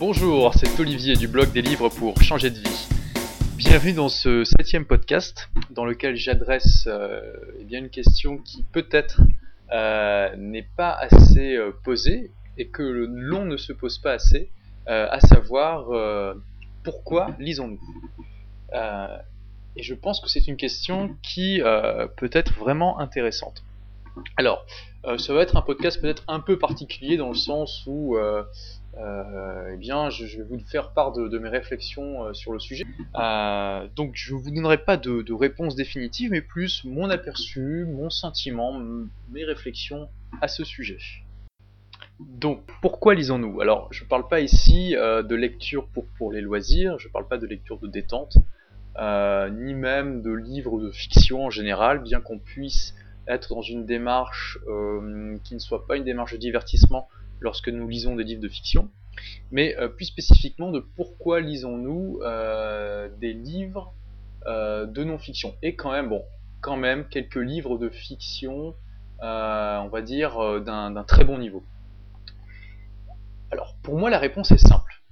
[0.00, 2.88] Bonjour, c'est Olivier du blog des livres pour changer de vie.
[3.56, 9.20] Bienvenue dans ce septième podcast dans lequel j'adresse euh, eh bien une question qui peut-être
[9.72, 14.52] euh, n'est pas assez euh, posée et que l'on ne se pose pas assez,
[14.86, 15.88] à savoir
[16.84, 17.80] pourquoi lisons-nous?
[19.74, 21.60] Et je pense que c'est une question qui
[22.16, 23.64] peut être vraiment intéressante.
[24.36, 24.64] Alors,
[25.18, 28.16] ça va être un podcast peut-être un peu particulier dans le sens où
[29.00, 32.84] eh bien, je, vais vous faire part de, mes réflexions euh, sur le sujet.
[33.14, 38.80] Euh, donc, je vous donnerai pas de, réponse définitive, mais plus mon aperçu, mon sentiment,
[39.30, 40.08] mes réflexions
[40.40, 40.98] à ce sujet.
[42.18, 43.60] Donc, pourquoi lisons-nous?
[43.60, 47.28] Alors, je ne parle pas ici de lecture pour, pour les loisirs, je ne parle
[47.28, 48.38] pas de lecture de détente,
[48.98, 52.94] ni même de livres de fiction en général, bien qu'on puisse
[53.28, 54.58] être dans une démarche
[55.44, 57.08] qui ne soit pas une démarche de divertissement,
[57.40, 58.90] lorsque nous lisons des livres de fiction,
[59.50, 63.94] mais euh, plus spécifiquement de pourquoi lisons-nous euh, des livres
[64.46, 65.54] euh, de non-fiction.
[65.62, 66.22] Et quand même, bon,
[66.60, 68.74] quand même quelques livres de fiction,
[69.20, 71.64] on va dire, d'un très bon niveau.
[73.50, 75.02] Alors, pour moi, la réponse est simple.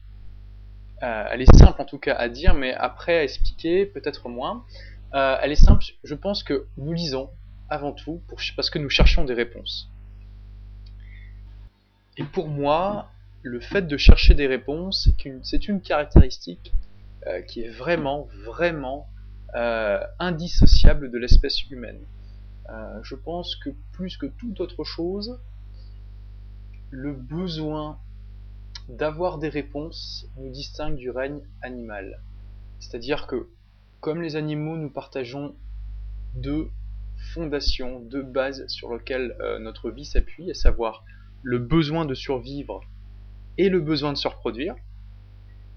[1.00, 4.64] elle est simple en tout cas à dire, mais après à expliquer, peut-être moins.
[5.12, 7.30] elle est simple, je pense que nous lisons
[7.68, 8.22] avant tout
[8.54, 9.90] parce que nous cherchons des réponses.
[12.18, 13.10] Et pour moi,
[13.42, 15.08] le fait de chercher des réponses,
[15.42, 16.72] c'est une, caractéristique
[17.26, 19.08] euh, qui est vraiment, vraiment
[19.54, 22.00] euh, indissociable de l'espèce humaine.
[22.70, 25.38] Euh, je pense que plus que toute autre chose,
[26.90, 28.00] le besoin
[28.88, 32.22] d'avoir des réponses nous distingue du règne animal.
[32.78, 33.48] C'est-à-dire que,
[34.00, 35.54] comme les animaux, nous partageons
[36.34, 36.70] deux
[37.34, 41.04] fondations, deux bases sur lesquelles notre vie s'appuie, à savoir
[41.42, 42.80] le besoin de survivre
[43.58, 44.74] et le besoin de se reproduire.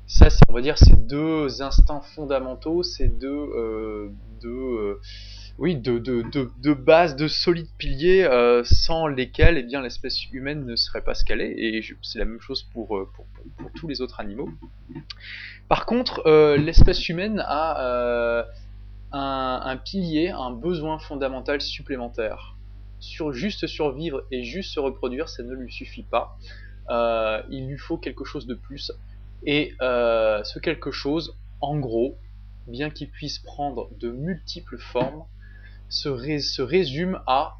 [0.07, 4.09] Ça, c'est, on va dire, ces deux instincts fondamentaux, ces deux, euh,
[4.41, 5.01] deux euh,
[5.59, 5.75] oui,
[6.73, 11.53] bases, de solides piliers euh, sans lesquels eh bien, l'espèce humaine ne serait pas est.
[11.57, 13.07] Et c'est la même chose pour,
[13.75, 14.49] tous les autres animaux.
[15.67, 16.27] Par contre,
[16.57, 18.45] l'espèce humaine a
[19.11, 22.55] un, pilier, un besoin fondamental supplémentaire
[22.99, 26.37] sur juste survivre et juste se reproduire, ça ne lui suffit pas.
[26.89, 28.91] Euh, il lui faut quelque chose de plus.
[29.43, 32.17] Et euh, ce quelque chose, en gros,
[32.67, 35.25] bien qu'il puisse prendre de multiples formes,
[35.89, 37.57] se, résume à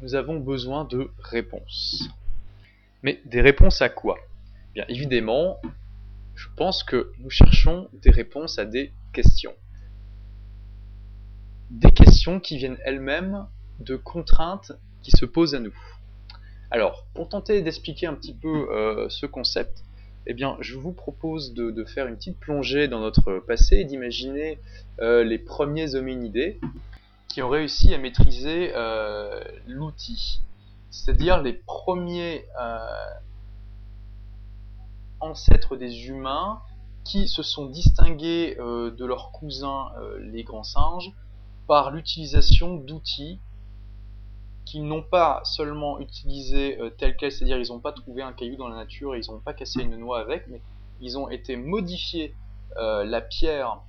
[0.00, 2.08] nous avons besoin de réponses.
[3.02, 4.18] Mais des réponses à quoi?
[4.74, 5.60] Bien évidemment,
[6.34, 9.54] je pense que nous cherchons des réponses à des questions.
[11.70, 13.46] Des questions qui viennent elles-mêmes
[13.80, 14.72] de contraintes
[15.02, 15.74] qui se posent à nous.
[16.70, 19.84] Alors, pour tenter d'expliquer un petit peu euh, ce concept,
[20.26, 24.58] eh bien, je vous propose de, faire une petite plongée dans notre passé et d'imaginer
[25.00, 26.60] euh, les premiers hominidés
[27.28, 30.40] qui ont réussi à maîtriser euh, l'outil,
[30.90, 32.46] c'est-à-dire les premiers
[35.20, 36.60] ancêtres des humains
[37.04, 41.12] qui se sont distingués de leurs cousins les grands singes
[41.68, 43.38] par l'utilisation d'outils
[44.66, 48.56] qu'ils n'ont pas seulement utilisé euh, tel quel, c'est-à-dire ils n'ont pas trouvé un caillou
[48.56, 50.60] dans la nature et ils n'ont pas cassé une noix avec, mais
[51.00, 52.34] ils ont été modifiés
[52.76, 53.80] euh, la pierre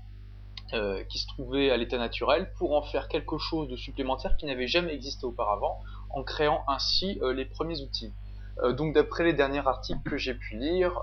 [0.74, 4.46] euh, qui se trouvait à l'état naturel pour en faire quelque chose de supplémentaire qui
[4.46, 5.80] n'avait jamais existé auparavant,
[6.12, 8.14] en créant ainsi les premiers outils.
[8.72, 11.02] donc d'après les derniers articles que j'ai pu lire,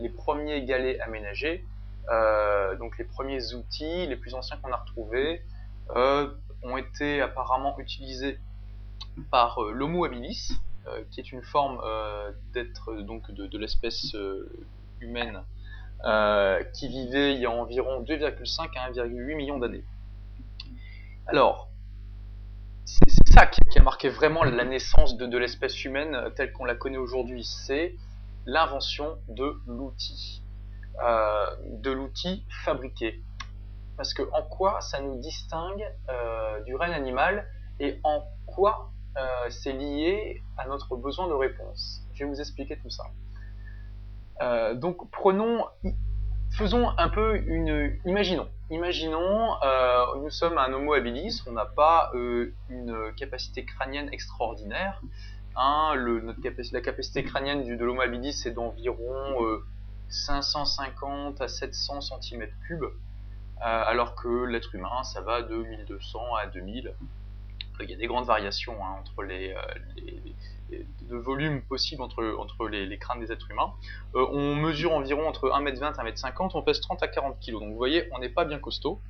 [0.00, 1.64] les premiers galets aménagés,
[2.78, 5.42] donc les premiers outils, les plus anciens qu'on a retrouvés,
[5.94, 8.38] ont été apparemment utilisés
[9.30, 14.16] par euh, l'Homo habilis, euh, qui est une forme euh, d'être donc de, l'espèce
[15.00, 15.42] humaine
[16.74, 19.84] qui vivait il y a environ 2,5 à 1,8 millions d'années.
[21.28, 21.68] Alors,
[22.84, 26.98] c'est ça qui, a marqué vraiment la naissance de, l'espèce humaine telle qu'on la connaît
[26.98, 27.94] aujourd'hui, c'est
[28.46, 30.42] l'invention de l'outil,
[30.98, 33.22] de l'outil fabriqué.
[33.96, 35.86] Parce que en quoi ça nous distingue
[36.66, 37.46] du règne animal
[37.78, 42.02] et en quoi euh, c'est lié à notre besoin de réponse.
[42.14, 43.04] Je vais vous expliquer tout ça.
[44.40, 45.66] Euh, donc prenons,
[46.50, 52.10] faisons un peu une, imaginons, imaginons, euh, nous sommes un Homo habilis, on n'a pas
[52.14, 55.00] une capacité crânienne extraordinaire.
[55.56, 55.94] Hein,
[56.72, 59.36] la capacité crânienne du, de l'Homo habilis est d'environ
[60.08, 62.92] 550 à 700 cm3,
[63.60, 66.94] alors que l'être humain, ça va de 1200 à 2000.
[67.80, 69.54] Il y a des grandes variations hein, entre les,
[70.70, 73.72] de volume possible entre, entre les, crânes des êtres humains.
[74.14, 77.52] on mesure environ entre 1m20 et 1m50, on pèse 30 à 40 kg.
[77.52, 79.00] Donc vous voyez, on n'est pas bien costaud.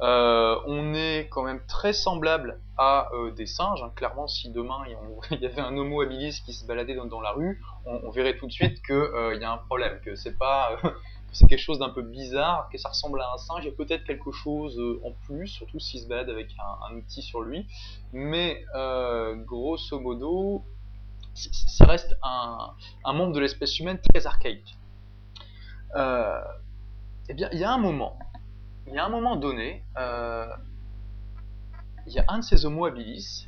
[0.00, 3.82] on est quand même très semblable à des singes.
[3.82, 3.92] Hein.
[3.94, 4.82] Clairement, si demain
[5.30, 8.46] il y avait un Homo habilis qui se baladait dans, la rue, on, verrait tout
[8.46, 10.78] de suite qu'il y a un problème, que c'est pas
[11.32, 13.72] c'est quelque chose d'un peu bizarre, que ça ressemble à un singe, il y a
[13.76, 17.66] peut-être quelque chose euh, en plus, surtout s'il se balade avec un, outil sur lui,
[18.12, 20.64] mais euh, grosso modo,
[21.34, 24.76] ça reste un, membre de l'espèce humaine très archaïque.
[25.94, 26.40] Euh,
[27.28, 28.18] eh bien, il y a un moment,
[28.86, 29.84] il y a un moment donné,
[32.06, 33.47] il y a un de ces Homo habilis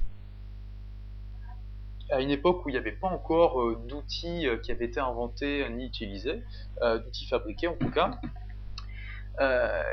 [2.10, 5.00] à une époque où il n'y avait pas encore euh, d'outils euh, qui avaient été
[5.00, 6.42] inventés ni utilisés,
[6.82, 8.18] euh, d'outils fabriqués en tout cas,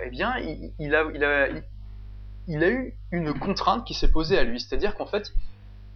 [0.04, 1.06] eh bien, il, a,
[2.48, 4.60] il, a, eu une contrainte qui s'est posée à lui.
[4.60, 5.32] C'est-à-dire qu'en fait,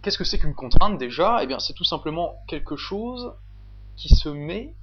[0.00, 1.40] qu'est-ce que c'est qu'une contrainte déjà?
[1.42, 3.34] Eh bien, c'est tout simplement quelque chose
[3.96, 4.74] qui se met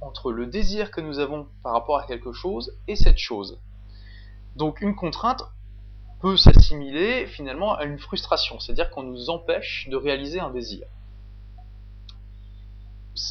[0.00, 3.60] entre le désir que nous avons par rapport à quelque chose et cette chose.
[4.56, 5.44] Donc une contrainte,
[6.20, 10.86] peut s'assimiler finalement à une frustration, c'est-à-dire qu'on nous empêche de réaliser un désir.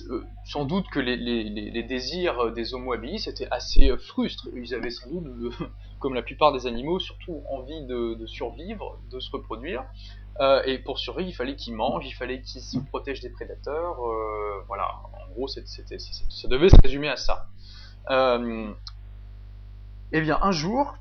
[0.09, 4.47] Euh, sans doute que les, désirs des Homo habilis étaient assez frustres.
[4.55, 5.53] Ils avaient sans doute,
[5.99, 9.85] comme la plupart des animaux, surtout envie de, survivre, de se reproduire.
[10.41, 14.05] Euh, et pour survivre, il fallait qu'ils mangent, il fallait qu'ils se protègent des prédateurs.
[14.05, 17.47] Euh, voilà, en gros, ça devait se résumer à ça.
[20.11, 20.95] eh bien, un jour,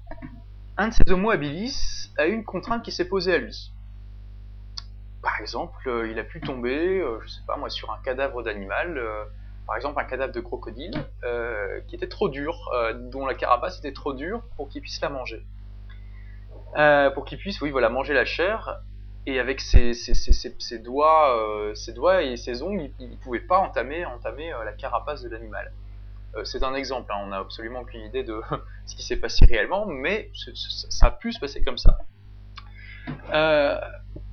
[0.78, 3.72] un de ces Homo habilis a eu une contrainte qui s'est posée à lui.
[5.22, 8.44] Par exemple, euh, il a pu tomber, euh, je sais pas moi, sur un cadavre
[8.44, 9.24] d'animal, euh,
[9.66, 10.94] par exemple un cadavre de crocodile,
[11.88, 12.54] qui était trop dur,
[12.94, 15.44] dont la carapace était trop dure pour qu'il puisse la manger.
[17.14, 18.80] pour qu'il puisse, oui, voilà, manger la chair,
[19.26, 19.92] et avec ses,
[20.82, 25.28] doigts, ses doigts et ses ongles, il ne pouvait pas entamer, entamer la carapace de
[25.28, 25.70] l'animal.
[26.36, 28.40] Euh, c'est un exemple, hein, on n'a absolument aucune idée de
[28.86, 30.30] ce qui s'est passé réellement, mais
[30.90, 31.98] ça a pu se passer comme ça.
[33.32, 33.78] Euh,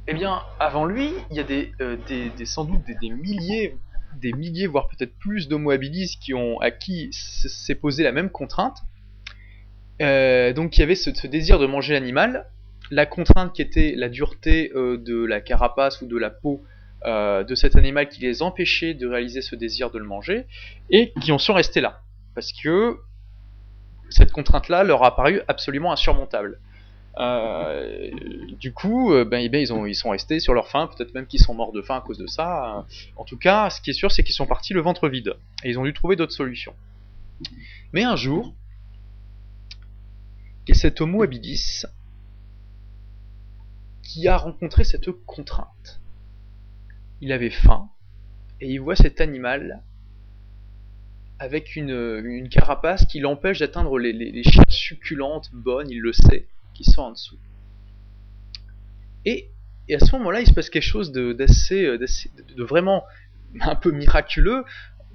[0.08, 1.98] eh bien, avant lui, il y a des, euh,
[2.46, 3.78] sans doute des, milliers,
[4.16, 8.30] des milliers, voire peut-être plus d'Homo habilis qui ont, à qui s'est posé la même
[8.30, 8.78] contrainte.
[10.00, 12.52] donc, il y avait ce, ce désir de manger l'animal,
[12.92, 16.64] la contrainte qui était la dureté de la carapace ou de la peau
[17.06, 20.48] euh, de cet animal qui les empêchait de réaliser ce désir de le manger,
[20.90, 22.02] et qui en sont restés là.
[22.34, 22.98] Parce que
[24.10, 26.60] cette contrainte-là leur a paru absolument insurmontable.
[27.18, 28.10] Euh,
[28.60, 31.14] du coup, euh, ben, eh ben, ils, ont, ils sont restés sur leur faim, peut-être
[31.14, 32.86] même qu'ils sont morts de faim à cause de ça.
[33.16, 35.36] En tout cas, ce qui est sûr, c'est qu'ils sont partis le ventre vide.
[35.64, 36.74] Et ils ont dû trouver d'autres solutions.
[37.94, 38.54] Mais un jour,
[40.68, 41.84] a cet Homo habilis
[44.02, 46.02] qui a rencontré cette contrainte
[47.22, 47.90] il avait faim,
[48.62, 49.82] et il voit cet animal
[51.40, 57.02] avec une, carapace qui l'empêche d'atteindre les, les, succulentes, bonnes, il le sait, qui sont
[57.02, 57.38] en dessous.
[59.26, 59.52] Et,
[59.94, 63.04] à ce moment-là, il se passe quelque chose d'assez, de, vraiment
[63.62, 64.64] un peu miraculeux,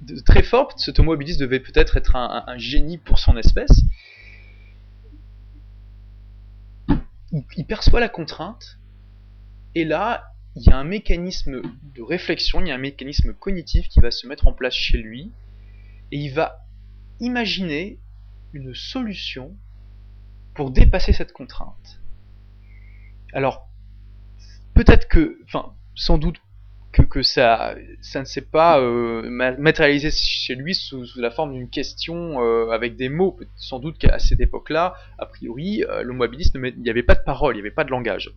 [0.01, 0.73] de, très fort.
[0.77, 3.81] Ce Homo devait peut-être être un, génie pour son espèce.
[7.55, 8.77] il perçoit la contrainte,
[9.73, 11.61] et là, il y a un mécanisme
[11.95, 14.97] de réflexion, il y a un mécanisme cognitif qui va se mettre en place chez
[14.97, 15.31] lui,
[16.11, 16.65] et il va
[17.19, 17.99] imaginer
[18.53, 19.55] une solution
[20.53, 22.01] pour dépasser cette contrainte.
[23.33, 23.69] Alors,
[24.73, 26.41] peut-être que, enfin, sans doute
[26.91, 29.21] que, ça, ça ne s'est pas euh,
[29.57, 33.39] matérialisé chez lui sous, la forme d'une question euh, avec des mots.
[33.55, 37.57] Sans doute qu'à cette époque-là, a priori, euh, il n'y avait pas de parole, il
[37.57, 38.31] n'y avait pas de langage.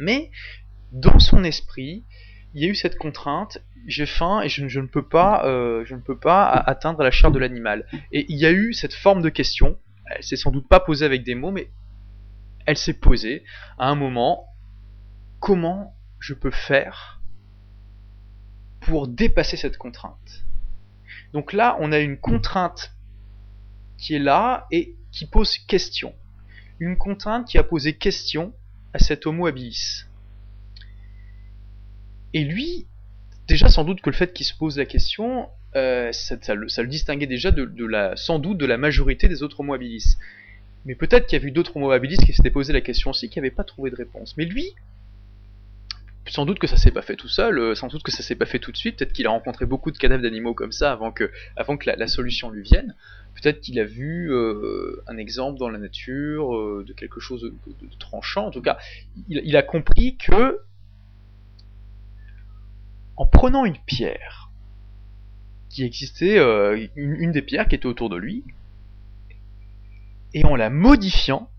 [0.00, 0.30] Mais
[0.94, 2.04] dans son esprit,
[2.54, 5.96] il y a eu cette contrainte, j'ai faim et je, ne peux pas, euh, ne
[5.96, 7.86] peux pas atteindre la chair de l'animal.
[8.12, 11.04] Et il y a eu cette forme de question, elle s'est sans doute pas posée
[11.04, 11.70] avec des mots, mais
[12.64, 13.42] elle s'est posée
[13.76, 14.46] à un moment,
[15.40, 17.20] comment je peux faire
[18.80, 20.44] pour dépasser cette contrainte?
[21.32, 22.94] Donc là, on a une contrainte
[23.98, 26.14] qui est là et qui pose question.
[26.78, 28.54] Une contrainte qui a posé question
[28.92, 30.04] à cet homo habilis.
[32.34, 32.86] Et lui,
[33.46, 37.28] déjà sans doute que le fait qu'il se pose la question, euh, ça, le, distinguait
[37.28, 40.16] déjà de, la, sans doute de la majorité des autres Homo habilis.
[40.84, 43.30] Mais peut-être qu'il y a vu d'autres Homo habilis qui s'étaient posé la question aussi,
[43.30, 44.36] qui n'avaient pas trouvé de réponse.
[44.36, 44.74] Mais lui,
[46.26, 48.34] sans doute que ça s'est pas fait tout seul, euh, sans doute que ça s'est
[48.34, 50.90] pas fait tout de suite, peut-être qu'il a rencontré beaucoup de cadavres d'animaux comme ça
[50.90, 52.96] avant que, avant que la, solution lui vienne.
[53.40, 54.32] Peut-être qu'il a vu
[55.06, 57.52] un exemple dans la nature de quelque chose de,
[57.98, 58.46] tranchant.
[58.46, 58.78] En tout cas,
[59.28, 60.60] il, a compris que
[63.16, 64.50] en prenant une pierre
[65.68, 66.38] qui existait,
[66.94, 68.44] une, des pierres qui était autour de lui,
[70.32, 71.50] et en la modifiant,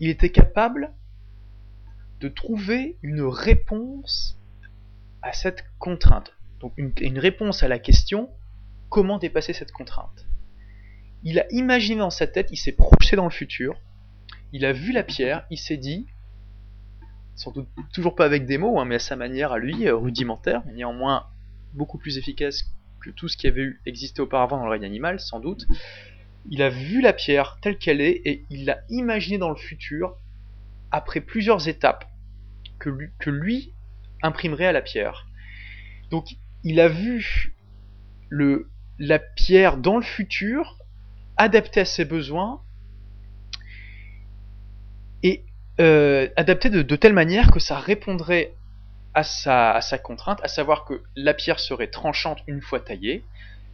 [0.00, 0.92] il était capable
[2.20, 4.38] de trouver une réponse
[5.22, 6.32] à cette contrainte.
[6.60, 8.30] Donc une, réponse à la question
[8.88, 10.26] comment dépasser cette contrainte?
[11.22, 13.80] Il a imaginé dans sa tête, il s'est projeté dans le futur,
[14.52, 16.06] il a vu la pierre, il s'est dit,
[17.40, 19.96] sans doute toujours pas avec des mots, hein, mais à sa manière à lui, euh,
[19.96, 21.26] rudimentaire, mais néanmoins
[21.72, 22.64] beaucoup plus efficace
[23.00, 25.66] que tout ce qui avait existé auparavant dans le règne animal, sans doute,
[26.50, 30.18] il a vu la pierre telle qu'elle est et il l'a imaginé dans le futur
[30.90, 32.04] après plusieurs étapes
[32.78, 33.72] que lui,
[34.22, 35.26] imprimerait à la pierre.
[36.10, 37.54] Donc il a vu
[38.98, 40.76] la pierre dans le futur
[41.38, 42.60] adaptée à ses besoins
[45.22, 45.46] et
[45.80, 48.52] euh, adaptée de, telle manière que ça répondrait
[49.14, 53.24] à sa, contrainte, à savoir que la pierre serait tranchante une fois taillée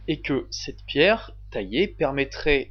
[0.07, 1.95] et que cette pierre taillée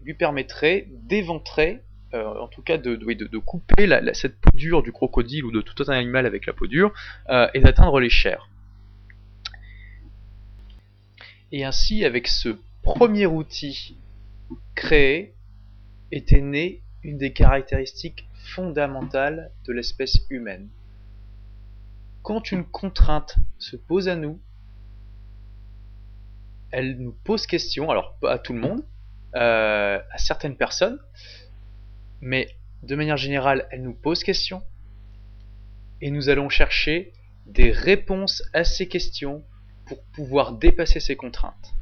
[0.04, 1.82] lui permettrait d'éventrer,
[2.14, 5.80] euh, en tout cas de, de, couper cette peau dure du crocodile ou de tout
[5.80, 6.92] autre animal avec la peau dure
[7.28, 8.48] euh, et d'atteindre les chairs.
[11.52, 13.98] Et ainsi, avec ce premier outil
[14.74, 15.34] créé,
[16.10, 20.68] était née une des caractéristiques fondamentales de l'espèce humaine.
[22.22, 24.40] Quand une contrainte se pose à nous,
[26.70, 28.84] elle nous pose question, alors pas à tout le monde,
[29.34, 30.98] euh, à certaines personnes,
[32.20, 32.48] mais
[32.82, 34.62] de manière générale, elle nous pose question,
[36.00, 37.12] et nous allons chercher
[37.46, 39.44] des réponses à ces questions
[39.86, 41.74] pour pouvoir dépasser ces contraintes.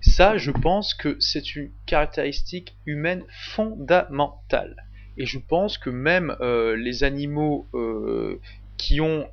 [0.00, 4.76] Ça, je pense que c'est une caractéristique humaine fondamentale.
[5.16, 8.40] Et je pense que même euh, les animaux euh,
[8.76, 9.28] qui ont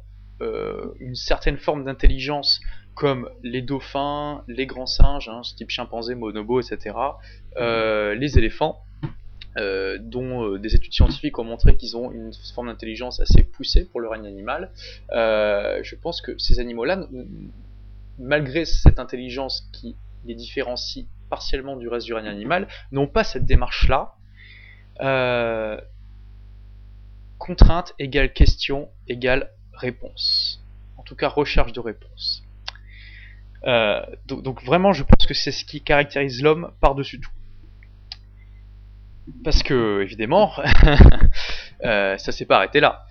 [0.99, 2.61] une certaine forme d'intelligence
[2.95, 6.95] comme les dauphins, les grands singes, hein, type chimpanzé, monobo, etc.,
[7.57, 8.83] euh, les éléphants,
[9.57, 13.85] euh, dont euh, des études scientifiques ont montré qu'ils ont une forme d'intelligence assez poussée
[13.85, 14.71] pour le règne animal.
[15.11, 17.07] je pense que ces animaux-là,
[18.19, 19.95] malgré cette intelligence qui
[20.25, 24.15] les différencie partiellement du reste du règne animal, n'ont pas cette démarche-là.
[27.37, 30.61] Contrainte égale question égale réponse.
[30.97, 32.43] En tout cas, recherche de réponse.
[33.65, 37.31] Euh, donc, vraiment, je pense que c'est ce qui caractérise l'homme par-dessus tout.
[39.43, 40.51] Parce que, évidemment,
[41.83, 43.05] euh, ça s'est pas arrêté là.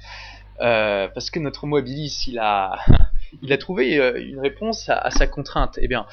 [0.60, 2.78] Euh, parce que notre homo habilis, il a,
[3.42, 5.78] il a trouvé une réponse à, sa contrainte.
[5.80, 6.06] Eh bien,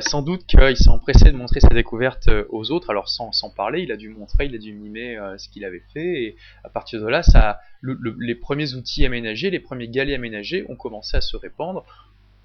[0.00, 3.82] sans doute qu'il s'est empressé de montrer sa découverte aux autres, alors sans, sans parler,
[3.82, 7.00] il a dû montrer, il a dû mimer ce qu'il avait fait, et à partir
[7.00, 11.36] de là, ça, les premiers outils aménagés, les premiers galets aménagés ont commencé à se
[11.36, 11.84] répandre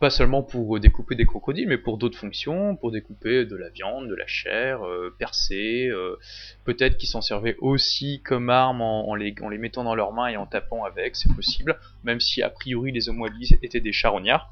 [0.04, 4.10] pas seulement pour découper des crocodiles, mais pour d'autres fonctions, pour découper de la viande,
[4.10, 6.20] de la chair, euh, percer, euh,
[6.66, 10.46] peut-être qu'ils s'en servaient aussi comme arme en, les, mettant dans leurs mains et en
[10.46, 14.52] tapant avec, c'est possible, même si a priori les homo habilis étaient des charognards,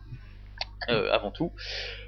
[0.88, 1.52] euh, avant tout.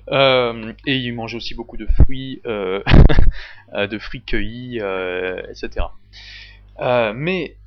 [0.10, 4.78] et ils mangeaient aussi beaucoup de fruits, de fruits cueillis,
[5.50, 5.88] etc.
[7.14, 7.58] mais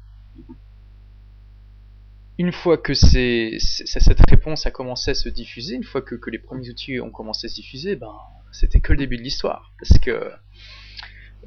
[2.38, 6.68] une fois que cette réponse a commencé à se diffuser, une fois que, les premiers
[6.68, 8.14] outils ont commencé à se diffuser, ben,
[8.52, 9.72] c'était que le début de l'histoire.
[9.78, 10.30] Parce que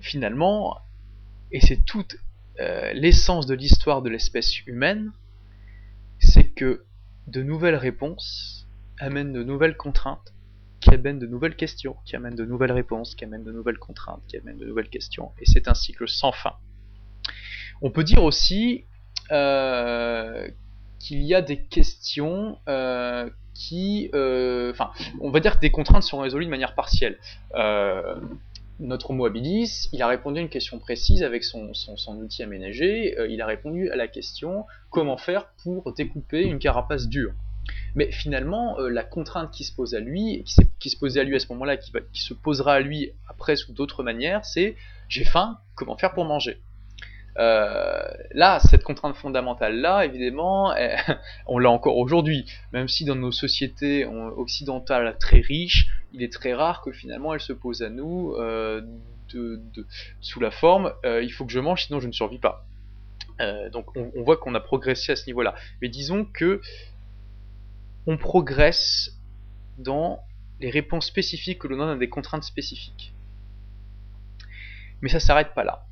[0.01, 0.77] finalement,
[1.51, 2.17] et c'est toute
[2.59, 5.11] euh, l'essence de l'histoire de l'espèce humaine,
[6.19, 6.85] c'est que
[7.27, 8.67] de nouvelles réponses
[8.99, 10.33] amènent de nouvelles contraintes,
[10.79, 14.23] qui amènent de nouvelles questions, qui amènent de nouvelles réponses, qui amènent de nouvelles contraintes,
[14.27, 15.31] qui amènent de nouvelles questions.
[15.39, 16.53] Et c'est un cycle sans fin.
[17.81, 18.85] On peut dire aussi
[19.31, 20.49] euh,
[20.99, 24.91] qu'il y a des questions euh, qui, euh, enfin,
[25.21, 27.17] on va dire que des contraintes sont résolues de manière partielle.
[27.55, 28.15] Euh,
[28.79, 31.71] notre homo habilis, il a répondu à une question précise avec son,
[32.17, 33.15] outil aménagé.
[33.29, 37.33] il a répondu à la question comment faire pour découper une carapace dure?
[37.95, 41.35] Mais finalement, la contrainte qui se pose à lui, qui, qui se posait à lui
[41.35, 44.75] à ce moment-là, qui, qui se posera à lui après sous d'autres manières, c'est
[45.09, 46.61] j'ai faim, comment faire pour manger?
[47.37, 50.73] Euh, là, cette contrainte fondamentale-là, évidemment,
[51.47, 52.45] on l'a encore aujourd'hui.
[52.73, 57.39] Même si dans nos sociétés occidentales très riches, il est très rare que finalement elle
[57.39, 58.81] se pose à nous euh,
[60.21, 62.65] sous la forme euh, il faut que je mange sinon je ne survis pas.
[63.71, 65.53] donc on, on voit qu'on a progressé à ce niveau-là.
[65.81, 66.61] Mais disons que
[68.07, 69.11] on progresse
[69.77, 70.19] dans
[70.59, 73.13] les réponses spécifiques que l'on donne à des contraintes spécifiques.
[75.01, 75.85] Mais ça s'arrête pas là.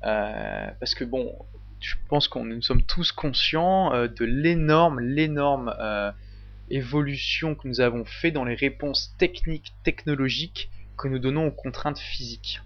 [0.00, 1.34] Parce que bon,
[1.80, 5.74] je pense qu'on nous sommes tous conscients de l'énorme, l'énorme
[6.70, 11.98] évolution que nous avons fait dans les réponses techniques, technologiques que nous donnons aux contraintes
[11.98, 12.60] physiques.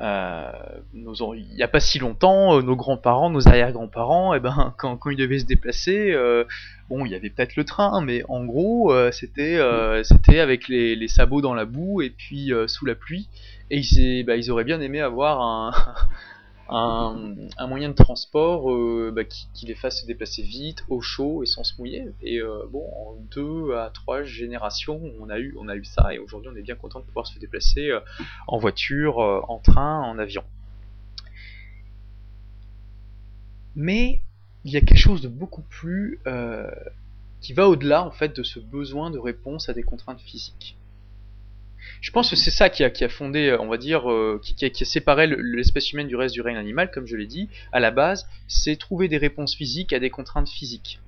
[0.00, 0.52] Euh,
[0.94, 5.10] il n'y a pas si longtemps, euh, nos grands-parents, nos arrière-grands-parents, eh ben, quand, quand,
[5.10, 6.44] ils devaient se déplacer, euh,
[6.88, 9.58] bon, il y avait peut-être le train, mais en gros, c'était
[10.04, 13.28] c'était avec les, les, sabots dans la boue et puis sous la pluie.
[13.70, 15.72] Et ils, bah, ils auraient bien aimé avoir un,
[16.68, 21.46] un, moyen de transport euh, bah, qui, les fasse se déplacer vite, au chaud et
[21.46, 22.08] sans se mouiller.
[22.22, 26.12] Et euh, bon, en deux à trois générations, on a eu, on a eu ça,
[26.14, 28.00] et aujourd'hui on est bien content de pouvoir se déplacer euh,
[28.46, 30.44] en voiture, en train, en avion.
[33.74, 34.22] Mais
[34.64, 36.20] il y a quelque chose de beaucoup plus
[37.40, 40.77] qui va au-delà en fait de ce besoin de réponse à des contraintes physiques.
[42.00, 44.84] Je pense que c'est ça qui a, fondé, euh, on va dire, euh, qui, a,
[44.84, 47.48] séparé l'espèce humaine du reste du règne animal, comme je l'ai dit.
[47.72, 51.00] À la base, c'est trouver des réponses physiques à des contraintes physiques.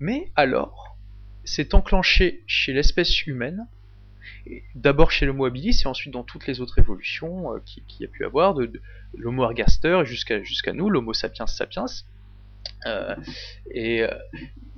[0.00, 0.96] Mais alors,
[1.44, 3.66] c'est enclenché chez l'espèce humaine,
[4.74, 8.08] d'abord chez l'Homo habilis et ensuite dans toutes les autres évolutions euh, qu'il qui a
[8.08, 8.70] pu avoir, de,
[9.14, 11.86] l'Homo ergaster jusqu'à jusqu'à nous, l'Homo sapiens sapiens.
[12.86, 13.16] Euh,
[13.72, 14.04] et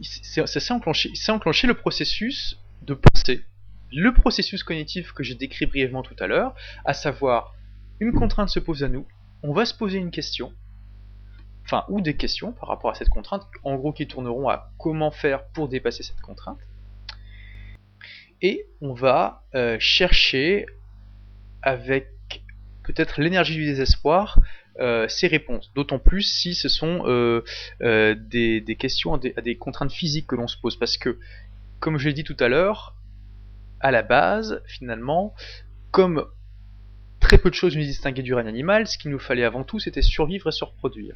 [0.03, 3.45] ça s'est enclenché, enclenché le processus de pensée
[3.93, 6.55] le processus cognitif que j'ai décrit brièvement tout à l'heure,
[6.85, 7.55] à savoir
[7.99, 9.07] une contrainte se pose à nous,
[9.43, 10.53] on va se poser une question,
[11.65, 15.11] enfin ou des questions par rapport à cette contrainte, en gros qui tourneront à comment
[15.11, 16.59] faire pour dépasser cette contrainte,
[18.43, 20.67] et on va euh, chercher
[21.63, 22.09] avec
[22.85, 24.41] peut-être l'énergie du désespoir
[24.79, 25.71] euh, ces réponses.
[25.75, 27.43] D'autant plus si ce sont euh,
[27.81, 30.79] des, questions à des, contraintes physiques que l'on se pose.
[30.79, 31.19] Parce que,
[31.81, 32.97] comme je l'ai dit tout à l'heure,
[33.81, 35.35] à la base, finalement,
[35.91, 36.27] comme
[37.21, 39.79] très peu de choses nous distinguaient du règne animal, ce qu'il nous fallait avant tout,
[39.79, 41.15] c'était survivre et se reproduire.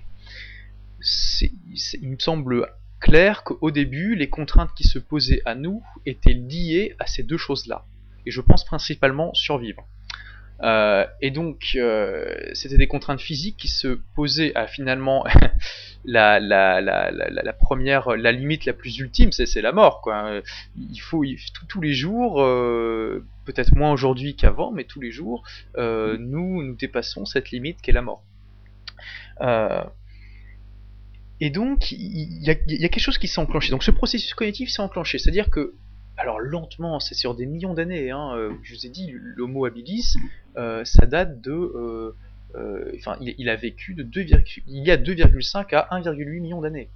[1.01, 2.69] il me semble
[3.01, 7.37] clair qu'au début, les contraintes qui se posaient à nous étaient liées à ces deux
[7.37, 7.85] choses-là.
[8.27, 9.87] Et je pense principalement survivre.
[10.63, 15.27] Euh, et donc, euh, c'était des contraintes physiques qui se posaient à finalement
[16.05, 20.01] la, la, la, la, première, la limite la plus ultime, c'est la mort.
[20.01, 20.41] Quoi.
[20.77, 21.25] Il faut,
[21.69, 25.43] tous les jours, euh, peut-être moins aujourd'hui qu'avant, mais tous les jours,
[25.77, 28.23] nous nous dépassons cette limite qu'est la mort.
[31.41, 33.71] et donc, il y, a, y a quelque chose qui s'est enclenché.
[33.71, 35.75] Donc, ce processus cognitif s'est enclenché, c'est-à-dire que
[36.17, 38.11] alors lentement, c'est sur des millions d'années.
[38.11, 40.15] Hein, euh, je vous ai dit, l'Homo habilis,
[40.57, 42.17] euh, ça date de, euh,
[42.97, 44.21] enfin, il, a vécu de 2,
[44.67, 46.91] il y a 2,5 à 1,8 millions d'années.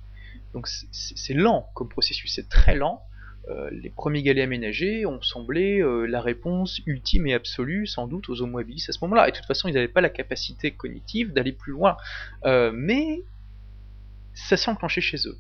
[0.55, 3.03] Donc c'est lent comme processus, c'est très lent.
[3.71, 8.59] les premiers galets aménagés ont semblé la réponse ultime et absolue, sans doute, aux Homo
[8.59, 9.29] à ce moment-là.
[9.29, 11.97] Et de toute façon, ils n'avaient pas la capacité cognitive d'aller plus loin.
[12.45, 13.23] mais
[14.35, 15.39] ça s'est enclenché chez eux.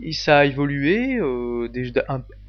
[0.00, 1.68] Et ça a évolué euh,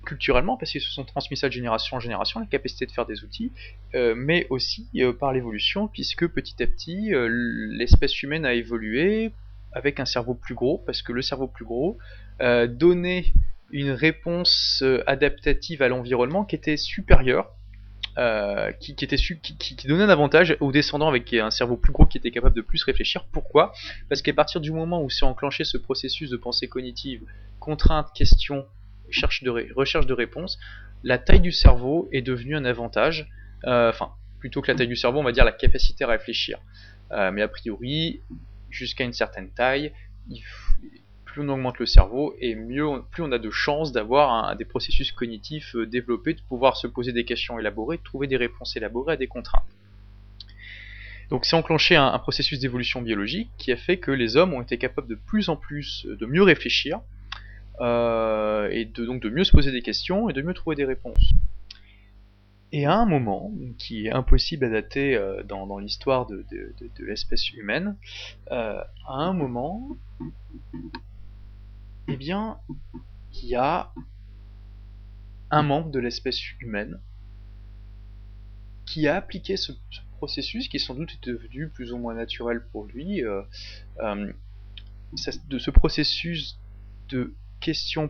[0.06, 3.06] culturellement parce qu'ils se sont transmis ça de génération en génération, la capacité de faire
[3.06, 3.52] des outils,
[3.96, 9.32] euh, mais aussi euh, par l'évolution, puisque petit à petit, l'espèce humaine a évolué
[9.74, 11.98] avec un cerveau plus gros, parce que le cerveau plus gros
[12.40, 13.34] donnait
[13.72, 17.56] une réponse adaptative à l'environnement qui était supérieure
[18.18, 22.18] euh, qui, était qui, donnait un avantage aux descendants avec un cerveau plus gros qui
[22.18, 23.26] était capable de plus réfléchir.
[23.34, 23.74] Pourquoi?
[24.08, 27.24] Parce qu'à partir du moment où s'est enclenché ce processus de pensée cognitive,
[27.60, 28.66] contrainte, question,
[29.08, 30.60] recherche de, de réponse,
[31.04, 33.30] la taille du cerveau est devenue un avantage.
[33.66, 36.60] Euh, enfin, plutôt que la taille du cerveau, on va dire la capacité à réfléchir.
[37.12, 38.22] Euh, mais a priori,
[38.70, 39.94] jusqu'à une certaine taille,
[40.30, 40.42] il
[41.26, 45.12] plus on augmente le cerveau et mieux plus on a de chances d'avoir des processus
[45.12, 49.14] cognitifs euh, développés, de pouvoir se poser des questions élaborées, de trouver des réponses élaborées
[49.14, 49.68] à des contraintes.
[51.30, 54.78] Donc c'est enclenché un, processus d'évolution biologique qui a fait que les hommes ont été
[54.78, 57.02] capables de plus en plus de mieux réfléchir
[57.82, 61.32] euh, et donc de mieux se poser des questions et de mieux trouver des réponses.
[62.72, 66.44] Et à un moment, qui est impossible à dater dans, l'histoire de,
[67.00, 67.96] l'espèce humaine,
[68.50, 69.96] à un moment,
[72.10, 72.58] eh bien,
[73.34, 73.94] il y a
[75.52, 77.00] un membre de l'espèce humaine
[78.86, 79.72] qui a appliqué ce,
[80.18, 83.42] processus qui sans doute est devenu plus ou moins naturel pour lui, euh,
[84.00, 84.32] euh,
[85.48, 86.58] de ce processus
[87.10, 87.36] de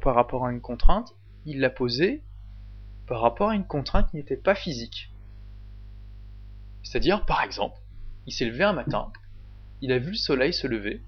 [0.01, 1.15] par rapport à une contrainte,
[1.45, 2.23] il l'a posé
[3.07, 5.11] par rapport à une contrainte qui n'était pas physique.
[6.83, 7.79] C'est-à-dire, par exemple,
[8.25, 9.11] il s'est levé un matin,
[9.81, 11.03] il a vu le soleil se lever,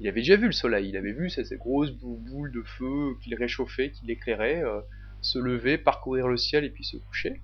[0.00, 3.34] il avait déjà vu le soleil, il avait vu ces, grosses boules de feu qu'il
[3.34, 4.80] réchauffait, qui l'éclairait, euh,
[5.20, 7.42] se lever, parcourir le ciel et puis se coucher.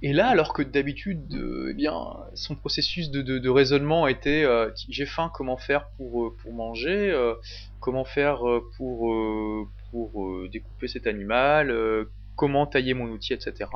[0.00, 1.26] Et là, alors que d'habitude,
[1.70, 1.94] eh bien,
[2.34, 4.44] son processus de, raisonnement était
[4.88, 7.12] j'ai faim, comment faire pour, pour manger,
[7.80, 8.40] comment faire
[8.76, 11.74] pour, découper cet animal,
[12.36, 13.68] comment tailler mon outil, etc.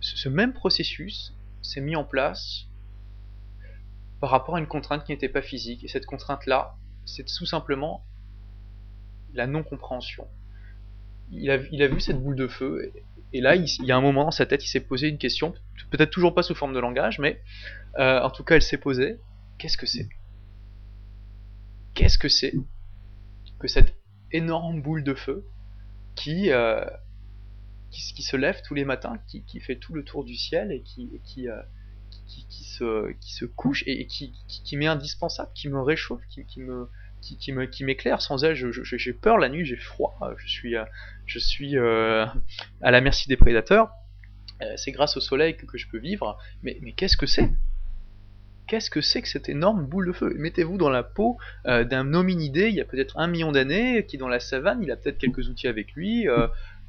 [0.00, 2.68] Ce même processus s'est mis en place
[4.20, 5.84] par rapport à une contrainte qui n'était pas physique.
[5.84, 8.04] Et cette contrainte-là, c'est tout simplement
[9.34, 10.26] la non-compréhension.
[11.30, 12.92] Il a, vu cette boule de feu,
[13.32, 15.54] et, là, il, y a un moment dans sa tête, il s'est posé une question,
[15.90, 17.42] peut-être toujours pas sous forme de langage, mais
[17.98, 19.18] euh, en tout cas, elle s'est posée,
[19.58, 20.08] qu'est-ce que c'est?
[21.94, 22.54] Qu'est-ce que c'est
[23.58, 23.94] que cette
[24.30, 25.44] énorme boule de feu
[26.14, 26.84] qui, euh,
[27.90, 30.82] qui, se lève tous les matins, qui, qui, fait tout le tour du ciel et
[30.82, 31.60] qui, qui, euh,
[32.26, 36.88] qui, se, qui se couche et, qui, qui, m'est indispensable, qui me réchauffe, qui me
[37.20, 38.22] qui, me qui m'éclaire.
[38.22, 40.18] Sans elle j'ai peur la nuit j'ai froid.
[40.36, 40.84] Je suis euh,
[41.26, 42.26] je suis euh,
[42.80, 43.90] à la merci des prédateurs.
[44.62, 46.38] Euh, c'est grâce au soleil que, je peux vivre.
[46.62, 47.50] Mais mais qu'est-ce que c'est?
[48.66, 50.34] Qu'est-ce que c'est que cette énorme boule de feu?
[50.36, 54.28] Mettez-vous dans la peau d'un hominidé il y a peut-être un million d'années, qui dans
[54.28, 56.26] la savane, il a peut-être quelques outils avec lui,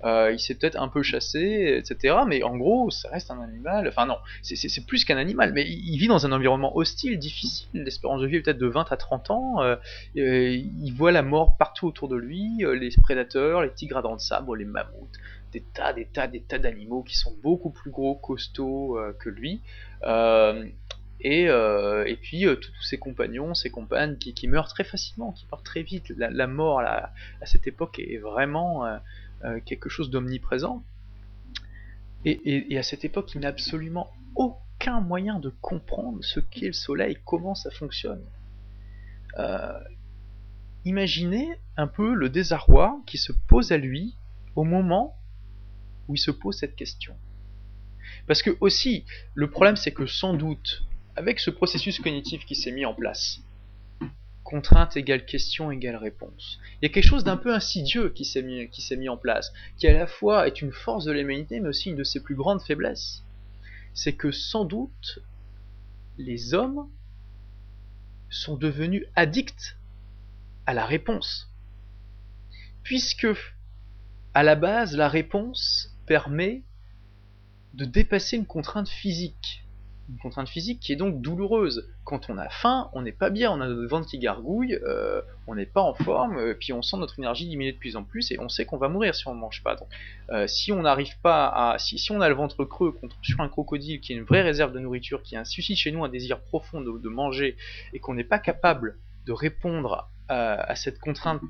[0.06, 2.20] euh, il s'est peut-être un peu chassé, etc.
[2.28, 3.88] Mais en gros, ça reste un animal.
[3.88, 7.70] Enfin non, c'est plus qu'un animal, mais il vit dans un environnement hostile, difficile.
[7.74, 9.62] L'espérance de vie est peut-être de 20 à 30 ans.
[9.62, 9.76] Euh,
[10.18, 14.16] euh, il voit la mort partout autour de lui, les prédateurs, les tigres à dents
[14.16, 15.18] de sabre, les mammouths,
[15.52, 19.62] des tas, des tas, des tas d'animaux qui sont beaucoup plus gros, costauds que lui.
[21.22, 26.14] Et, puis tous ses compagnons, ses compagnes qui, meurent très facilement, qui partent très vite.
[26.18, 27.12] La, mort à
[27.46, 28.98] cette époque est vraiment euh,
[29.66, 30.84] quelque chose d'omniprésent.
[32.26, 37.18] Et, à cette époque, il n'a absolument aucun moyen de comprendre ce qu'est le Soleil,
[37.26, 38.24] comment ça fonctionne.
[39.38, 39.80] Euh,
[40.86, 41.48] imaginez
[41.78, 44.16] un peu le désarroi qui se pose à lui
[44.56, 45.16] au moment
[46.08, 47.16] où il se pose cette question.
[48.28, 50.84] Parce que aussi, le problème c'est que sans doute,
[51.16, 53.40] avec ce processus cognitif qui s'est mis en place,
[54.50, 56.60] contrainte égale question égale réponse.
[56.74, 59.94] Il y a quelque chose d'un peu insidieux qui s'est mis, en place, qui à
[59.94, 63.24] la fois est une force de l'humanité, mais aussi une de ses plus grandes faiblesses.
[63.94, 65.20] C'est que sans doute,
[66.18, 66.90] les hommes
[68.32, 69.78] sont devenus addicts
[70.66, 71.52] à la réponse.
[72.82, 73.28] Puisque,
[74.34, 76.64] à la base, la réponse permet
[77.76, 79.64] de dépasser une contrainte physique
[80.10, 81.88] une contrainte physique qui est donc douloureuse.
[82.04, 85.22] Quand on a faim, on n'est pas bien, on a notre ventre qui gargouille, euh,
[85.46, 88.04] on n'est pas en forme, euh, puis on sent notre énergie diminuer de plus en
[88.04, 89.76] plus et on sait qu'on va mourir si on ne mange pas.
[89.76, 89.88] Donc,
[90.30, 93.40] euh, si on n'arrive pas à, si, si, on a le ventre creux, qu'on sur
[93.42, 96.42] un crocodile qui est une vraie réserve de nourriture, qui suscite chez nous un désir
[96.42, 97.56] profond de, manger
[97.94, 101.42] et qu'on n'est pas capable de répondre à, cette contrainte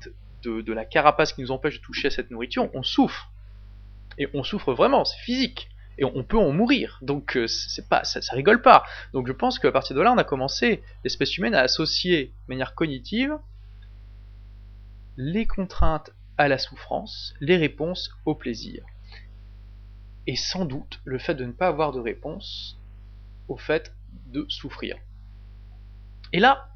[0.42, 3.30] de la carapace qui nous empêche de toucher à cette nourriture, on souffre.
[4.18, 5.69] Et on souffre vraiment, c'est physique
[6.00, 6.98] et on peut en mourir.
[7.02, 8.84] Donc euh, c'est pas, ça, rigole pas.
[9.12, 12.32] Donc je pense qu'à partir de là, on a commencé l'espèce humaine à associer de
[12.48, 13.38] manière cognitive
[15.16, 18.84] les contraintes à la souffrance, les réponses au plaisir.
[20.26, 22.78] Et sans doute le fait de ne pas avoir de réponse
[23.48, 23.94] au fait
[24.26, 24.96] de souffrir.
[26.32, 26.69] Et là,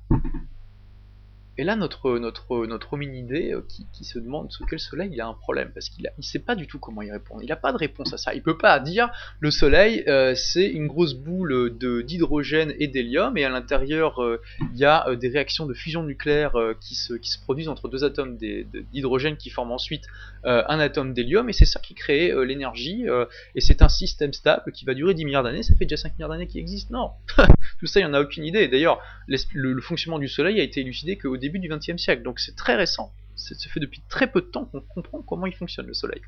[1.57, 5.27] et là, notre, notre, notre hominidé euh, qui, se demande sous quel soleil il a
[5.27, 7.43] un problème, parce qu'il ne sait pas du tout comment y répondre.
[7.43, 8.35] Il n'a pas de réponse à ça.
[8.35, 13.45] Il peut pas dire le soleil, euh, c'est une grosse boule d'hydrogène et d'hélium, et
[13.45, 14.41] à l'intérieur, euh,
[14.73, 18.05] il y a des réactions de fusion nucléaire qui, se, qui se produisent entre deux
[18.05, 20.05] atomes d'hydrogène qui forment ensuite
[20.45, 23.07] un atome d'hélium, et c'est ça qui crée l'énergie,
[23.55, 25.63] et c'est un système stable qui va durer 10 milliards d'années.
[25.63, 27.11] Ça fait déjà 5 milliards d'années qu'il existe Non
[27.79, 28.69] Tout ça, il n'y en a aucune idée.
[28.69, 32.57] D'ailleurs, le, fonctionnement du soleil a été élucidé qu'au début du XXe siècle, donc c'est
[32.57, 33.13] très récent.
[33.37, 36.23] Ça fait depuis très peu de temps qu'on comprend comment il fonctionne le Soleil.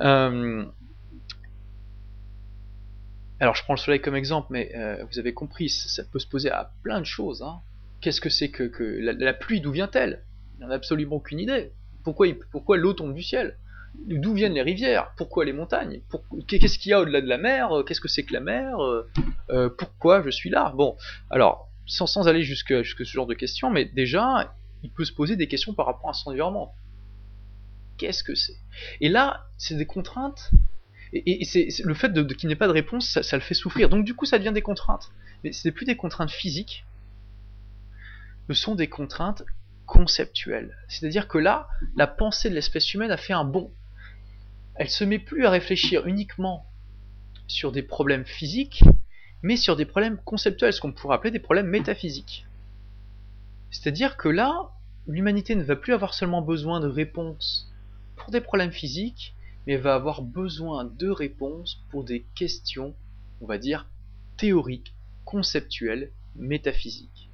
[0.00, 0.64] Euh,
[3.40, 6.28] alors je prends le Soleil comme exemple, mais euh, vous avez compris, ça, peut se
[6.28, 7.42] poser à plein de choses.
[7.42, 7.60] Hein.
[8.00, 8.70] Qu'est-ce que c'est que,
[9.00, 10.24] la, pluie, d'où vient-elle?
[10.54, 11.72] Il n'y en a absolument aucune idée.
[12.04, 13.58] Pourquoi, pourquoi l'eau tombe du ciel?
[13.94, 15.12] D'où viennent les rivières?
[15.16, 16.00] Pourquoi les montagnes?
[16.48, 17.70] Qu'est-ce qu'il y a au-delà de la mer?
[17.86, 18.78] Qu'est-ce que c'est que la mer?
[19.50, 20.72] Euh, Pourquoi je suis là?
[20.76, 20.96] Bon,
[21.30, 25.48] alors sans, aller jusque, ce genre de questions, mais déjà, il peut se poser des
[25.48, 26.74] questions par rapport à son environnement.
[27.98, 28.56] Qu'est-ce que c'est?
[29.00, 30.50] Et là, c'est des contraintes,
[31.12, 33.88] et, c'est le fait qu'il n'ait pas de réponse, ça, le fait souffrir.
[33.88, 35.10] Donc du coup, ça devient des contraintes.
[35.44, 36.86] Mais ce n'est plus des contraintes physiques,
[38.48, 39.44] ce sont des contraintes
[39.86, 40.76] conceptuelles.
[40.88, 43.72] C'est-à-dire que là, la pensée de l'espèce humaine a fait un bond.
[44.74, 46.66] Elle se met plus à réfléchir uniquement
[47.46, 48.84] sur des problèmes physiques,
[49.42, 52.46] mais sur des problèmes conceptuels, ce qu'on pourrait appeler des problèmes métaphysiques.
[53.70, 54.70] C'est-à-dire que là,
[55.06, 57.72] l'humanité ne va plus avoir seulement besoin de réponses
[58.16, 59.34] pour des problèmes physiques,
[59.66, 62.94] mais va avoir besoin de réponses pour des questions
[63.42, 63.88] on va dire,
[64.36, 67.30] théorique, conceptuelle, métaphysique.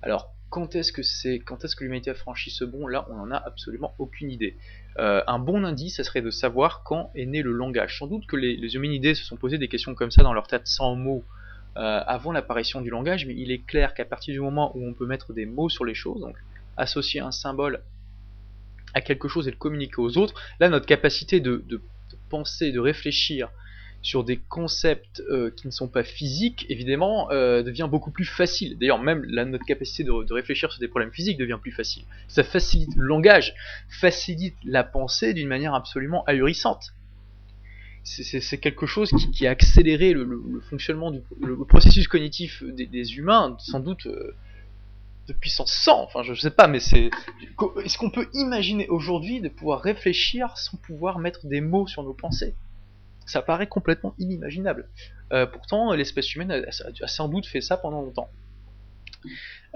[0.00, 4.30] Alors, quand est-ce que l'humanité a franchi ce bon Là, on n'en a absolument aucune
[4.30, 4.56] idée.
[4.98, 7.98] Euh, un bon indice, ça serait de savoir quand est né le langage.
[7.98, 10.48] Sans doute que les, les hominidés se sont posé des questions comme ça dans leur
[10.48, 11.24] tête sans mots
[11.76, 14.92] euh, avant l'apparition du langage, mais il est clair qu'à partir du moment où on
[14.92, 16.36] peut mettre des mots sur les choses, donc
[16.76, 17.82] associer un symbole
[18.92, 21.80] à quelque chose et le communiquer aux autres, là notre capacité de
[22.28, 23.50] penser, de réfléchir
[24.02, 28.78] sur des concepts euh, qui ne sont pas physiques, évidemment, euh, devient beaucoup plus facile.
[28.78, 32.04] D'ailleurs, même la, notre capacité de, de, réfléchir sur des problèmes physiques devient plus facile.
[32.28, 33.54] Ça facilite le langage,
[33.88, 36.94] facilite la pensée d'une manière absolument ahurissante.
[38.02, 43.78] C'est quelque chose qui, a accéléré le, fonctionnement du le processus cognitif des, humains, sans
[43.78, 44.34] doute euh,
[45.28, 47.10] depuis 100 enfin je sais pas, mais c'est...
[47.84, 52.14] Est-ce qu'on peut imaginer aujourd'hui de pouvoir réfléchir sans pouvoir mettre des mots sur nos
[52.14, 52.54] pensées?
[53.30, 54.88] Ça paraît complètement inimaginable.
[55.32, 58.28] Euh, pourtant, l'espèce humaine a, sans doute fait ça pendant longtemps.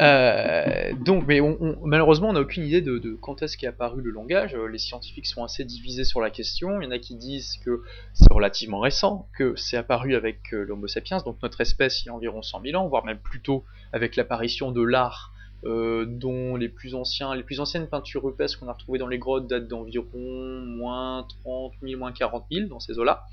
[0.00, 4.00] Euh, donc, mais on, malheureusement, on n'a aucune idée de, de quand est-ce qu'est apparu
[4.02, 4.56] le langage.
[4.56, 6.80] Les scientifiques sont assez divisés sur la question.
[6.80, 10.64] Il y en a qui disent que c'est relativement récent, que c'est apparu avec euh,
[10.64, 13.40] l'Homo sapiens, donc notre espèce il y a environ 100 000 ans, voire même plus
[13.40, 15.33] tôt avec l'apparition de l'art
[15.66, 20.60] euh, dont les plus anciennes peintures rupestres qu'on a retrouvées dans les grottes datent d'environ
[20.60, 23.24] moins 30 000, moins 40 000 dans ces eaux-là.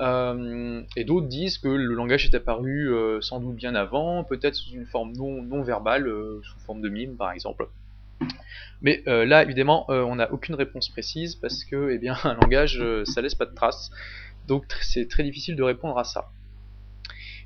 [0.00, 4.56] Euh, et d'autres disent que le langage est apparu euh, sans doute bien avant, peut-être
[4.56, 6.04] sous une forme non, verbale,
[6.42, 7.68] sous forme de mime par exemple.
[8.82, 13.22] Mais là, évidemment, on n'a aucune réponse précise parce que, eh bien, un langage, ça
[13.22, 13.90] laisse pas de traces.
[14.46, 16.28] Donc, c'est très difficile de répondre à ça.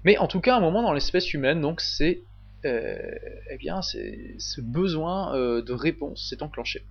[0.05, 2.23] Mais en tout cas, un moment dans l'espèce humaine, donc, c'est
[2.65, 6.85] eh bien, ce besoin euh, de réponse s'est enclenché.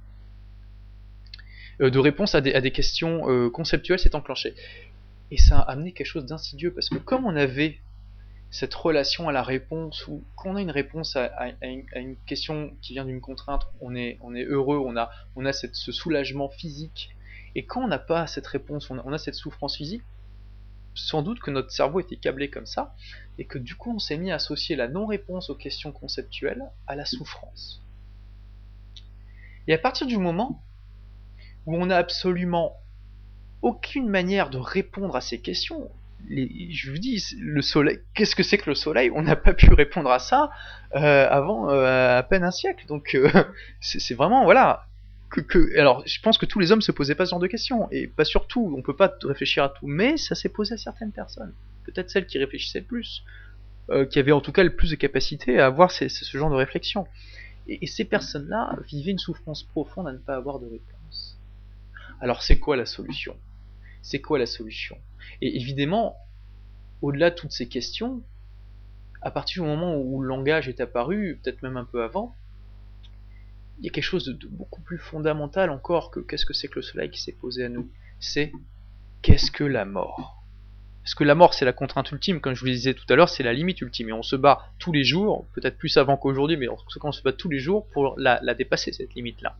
[1.81, 4.55] Euh, de réponse à des, à des questions conceptuelles s'est enclenché.
[5.31, 7.79] Et ça a amené quelque chose d'insidieux, parce que comme on avait
[8.49, 12.93] cette relation à la réponse, ou quand on a une réponse à, une, question qui
[12.93, 16.47] vient d'une contrainte, on est, on est heureux, on a, on a cette, ce soulagement
[16.47, 17.09] physique,
[17.55, 20.03] et quand on n'a pas cette réponse, on a cette souffrance physique,
[20.97, 22.95] sans doute que notre cerveau était câblé comme ça,
[23.37, 26.95] et que du coup on s'est mis à associer la non-réponse aux questions conceptuelles à
[26.95, 27.81] la souffrance.
[29.67, 30.63] Et à partir du moment
[31.65, 32.77] où on n'a absolument
[33.61, 35.89] aucune manière de répondre à ces questions,
[36.29, 39.11] je vous dis, le soleil, qu'est-ce que c'est que le soleil?
[39.13, 40.49] On n'a pas pu répondre à ça
[40.95, 42.85] euh, avant euh, à peine un siècle.
[42.87, 43.29] Donc euh,
[43.81, 44.86] c'est vraiment, voilà,
[45.29, 47.87] que, alors, je pense que tous les hommes se posaient pas ce genre de questions,
[47.91, 50.77] et pas sur tout, on peut pas réfléchir à tout, mais ça s'est posé à
[50.77, 51.53] certaines personnes.
[51.83, 53.23] Peut-être celles qui réfléchissaient le plus,
[53.89, 56.55] euh, qui avaient en tout cas le plus de capacité à avoir ce genre de
[56.55, 57.07] réflexion.
[57.67, 61.37] Et, et ces personnes-là vivaient une souffrance profonde à ne pas avoir de réponse.
[62.21, 63.35] Alors, c'est quoi la solution?
[64.01, 64.97] C'est quoi la solution?
[65.41, 66.17] Et évidemment,
[67.01, 68.23] au-delà de toutes ces questions,
[69.21, 72.35] à partir du moment où le langage est apparu, peut-être même un peu avant,
[73.79, 76.75] il y a quelque chose de, beaucoup plus fondamental encore que qu'est-ce que c'est que
[76.75, 77.89] le soleil qui s'est posé à nous.
[78.19, 78.51] C'est
[79.21, 80.43] qu'est-ce que la mort?
[81.03, 83.15] Parce que la mort, c'est la contrainte ultime, comme je vous le disais tout à
[83.15, 84.09] l'heure, c'est la limite ultime.
[84.09, 87.31] Et on se bat tous les jours, peut-être plus avant qu'aujourd'hui, mais on se bat
[87.31, 89.55] tous les jours pour la, la dépasser, cette limite-là.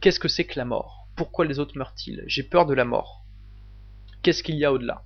[0.00, 1.06] Qu'est-ce que c'est que la mort?
[1.16, 2.24] Pourquoi les autres meurent-ils?
[2.26, 3.24] J'ai peur de la mort.
[4.22, 5.04] Qu'est-ce qu'il y a au-delà?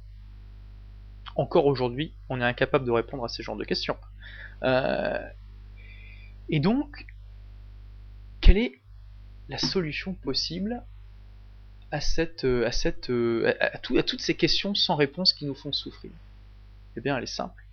[1.35, 3.97] Encore aujourd'hui, on est incapable de répondre à ces genres de questions.
[4.63, 5.19] Euh...
[6.49, 7.05] Et donc,
[8.49, 8.81] quelle est
[9.51, 10.83] la solution possible
[11.91, 16.13] à, tout, à, toutes ces questions sans réponse qui nous font souffrir?
[16.97, 17.67] Eh bien, elle est simple.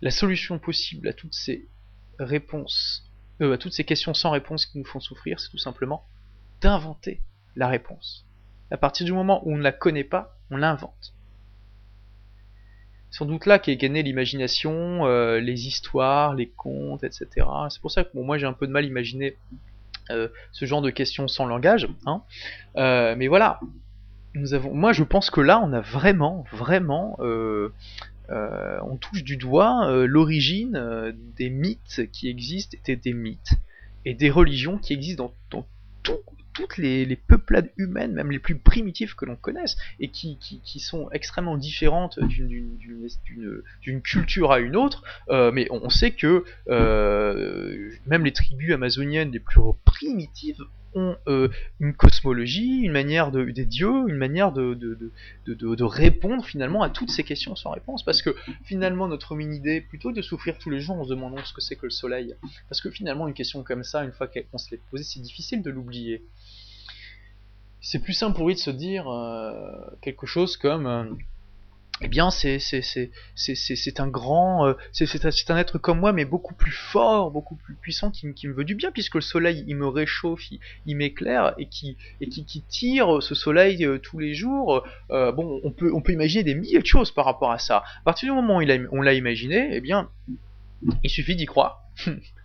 [0.00, 1.68] La solution possible à toutes ces
[2.18, 3.10] réponses,
[3.42, 6.08] euh, à toutes ces questions sans réponse qui nous font souffrir, c'est tout simplement
[6.62, 7.20] d'inventer
[7.56, 8.24] la réponse.
[8.70, 11.12] À partir du moment où on ne la connaît pas, on l'invente
[13.10, 17.26] sans doute là qu'est née l'imagination, euh, les histoires, les contes, etc.
[17.68, 19.36] C'est pour ça que moi j'ai un peu de mal à imaginer
[20.10, 21.88] euh, ce genre de questions sans langage.
[22.06, 22.22] Hein.
[22.76, 23.60] Euh, mais voilà,
[24.72, 31.50] moi je pense que là on a vraiment, vraiment, on touche du doigt l'origine des
[31.50, 33.54] mythes qui existent, et des mythes
[34.04, 35.66] et des religions qui existent dans, dans
[36.02, 36.16] tout,
[36.60, 40.38] toutes les, peuplades humaines, même les plus primitives que l'on connaisse, et qui,
[40.78, 48.24] sont extrêmement différentes d'une culture à une autre, euh, mais on sait que euh, même
[48.24, 50.62] les tribus amazoniennes les plus primitives
[50.94, 56.82] ont euh, une cosmologie, une manière de, des dieux, une manière de, de, répondre finalement
[56.82, 58.02] à toutes ces questions sans réponse.
[58.04, 61.42] Parce que finalement, notre hominidé, plutôt que de souffrir tous les jours en se demandant
[61.44, 62.34] ce que c'est que le soleil,
[62.68, 65.62] parce que finalement, une question comme ça, une fois qu'on se l'est posée, c'est difficile
[65.62, 66.24] de l'oublier.
[67.80, 69.62] C'est plus simple pour lui de se dire euh,
[70.02, 71.04] quelque chose comme euh,
[72.02, 76.72] eh bien c'est c'est un grand euh, c'est un être comme moi mais beaucoup plus
[76.72, 80.50] fort beaucoup plus puissant qui, me veut du bien puisque le soleil il me réchauffe
[80.86, 84.84] il, m'éclaire et qui et qui, qui, tire ce soleil tous les jours.
[85.10, 87.78] Bon on peut on peut imaginer des milliers de choses par rapport à ça.
[87.78, 88.62] À partir du moment où
[88.92, 90.10] on l'a imaginé eh bien
[91.02, 91.82] il suffit d'y croire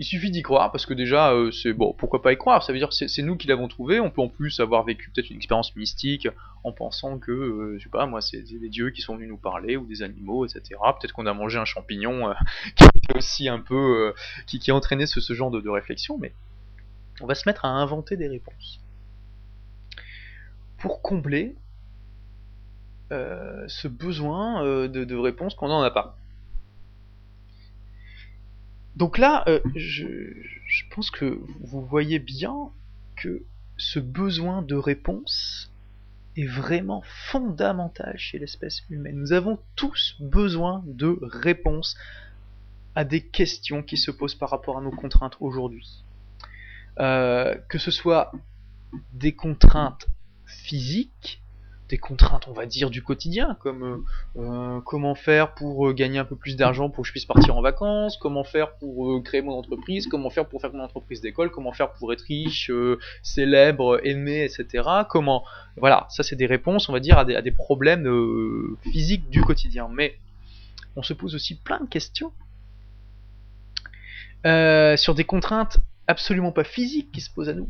[0.00, 2.62] Il suffit d'y croire parce que déjà, euh, c'est bon, pourquoi pas y croire?
[2.62, 4.00] Ça veut dire c'est nous qui l'avons trouvé.
[4.00, 6.26] On peut en plus avoir vécu peut-être une expérience mystique
[6.64, 9.36] en pensant que, euh, je sais pas, moi, c'est des dieux qui sont venus nous
[9.36, 10.80] parler ou des animaux, etc.
[10.98, 12.32] Peut-être qu'on a mangé un champignon euh,
[12.76, 14.14] qui était aussi un peu,
[14.46, 16.32] qui, ce genre de, réflexion, mais
[17.20, 18.80] on va se mettre à inventer des réponses
[20.78, 21.56] pour combler
[23.10, 26.16] ce besoin de, de réponse qu'on n'en a pas.
[29.00, 32.70] Donc là, euh, je, pense que vous voyez bien
[33.16, 33.46] que
[33.78, 35.72] ce besoin de réponse
[36.36, 39.16] est vraiment fondamental chez l'espèce humaine.
[39.16, 41.96] Nous avons tous besoin de réponses
[42.94, 46.04] à des questions qui se posent par rapport à nos contraintes aujourd'hui.
[46.98, 48.30] Euh, que ce soit
[49.14, 50.08] des contraintes
[50.44, 51.42] physiques,
[51.90, 56.18] des contraintes, on va dire, du quotidien, comme euh, euh, comment faire pour euh, gagner
[56.18, 59.42] un peu plus d'argent pour que je puisse partir en vacances, comment faire pour créer
[59.42, 62.70] mon entreprise, comment faire pour faire mon entreprise d'école, comment faire pour être riche,
[63.22, 64.88] célèbre, aimé, etc.
[65.08, 65.44] Comment,
[65.76, 68.08] voilà, ça c'est des réponses, on va dire, à des, à des problèmes
[68.82, 69.88] physiques du quotidien.
[69.92, 70.16] Mais
[70.96, 72.32] on se pose aussi plein de questions
[74.44, 77.68] sur des contraintes absolument pas physiques qui se posent à nous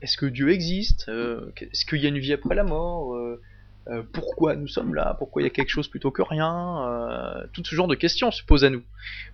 [0.00, 1.08] est-ce que Dieu existe?
[1.08, 3.14] Euh, Est-ce qu'il y a une vie après la mort?
[3.14, 3.40] Euh,
[3.88, 5.16] euh, Pourquoi nous sommes là?
[5.18, 7.46] Pourquoi il y a quelque chose plutôt que rien?
[7.52, 8.82] Tout ce genre de questions se posent à nous.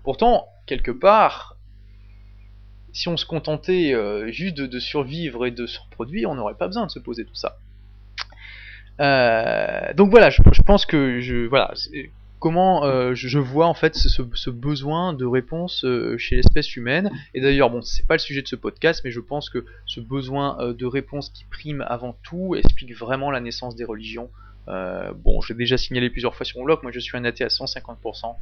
[0.02, 1.56] Pourtant, quelque part,
[2.92, 3.94] si on se contentait
[4.32, 7.34] juste de, survivre et de se reproduire, on n'aurait pas besoin de se poser tout
[7.34, 7.58] ça.
[9.94, 11.74] donc voilà, je, pense que voilà,
[12.44, 17.10] comment euh, je, vois en fait ce, besoin de réponse euh, chez l'espèce humaine.
[17.32, 19.98] Et d'ailleurs, bon, c'est pas le sujet de ce podcast, mais je pense que ce
[20.00, 24.28] besoin euh, de réponse qui prime avant tout explique vraiment la naissance des religions.
[24.66, 27.48] bon, j'ai déjà signalé plusieurs fois sur mon blog, moi je suis un athée à
[27.48, 28.36] 150%.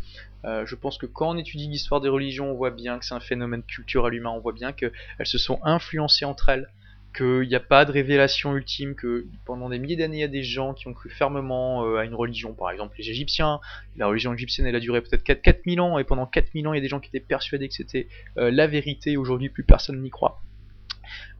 [0.64, 3.20] je pense que quand on étudie l'histoire des religions, on voit bien que c'est un
[3.20, 6.68] phénomène culturel humain, on voit bien qu'elles se sont influencées entre elles
[7.12, 10.28] qu'il n'y a pas de révélation ultime, que pendant des milliers d'années, il y a
[10.28, 13.60] des gens qui ont cru fermement euh, à une religion, par exemple les Égyptiens.
[13.96, 16.76] La religion égyptienne, elle a duré peut-être 4 4000 ans, et pendant 4000 ans, il
[16.76, 20.00] y a des gens qui étaient persuadés que c'était euh, la vérité, aujourd'hui, plus personne
[20.00, 20.42] n'y croit.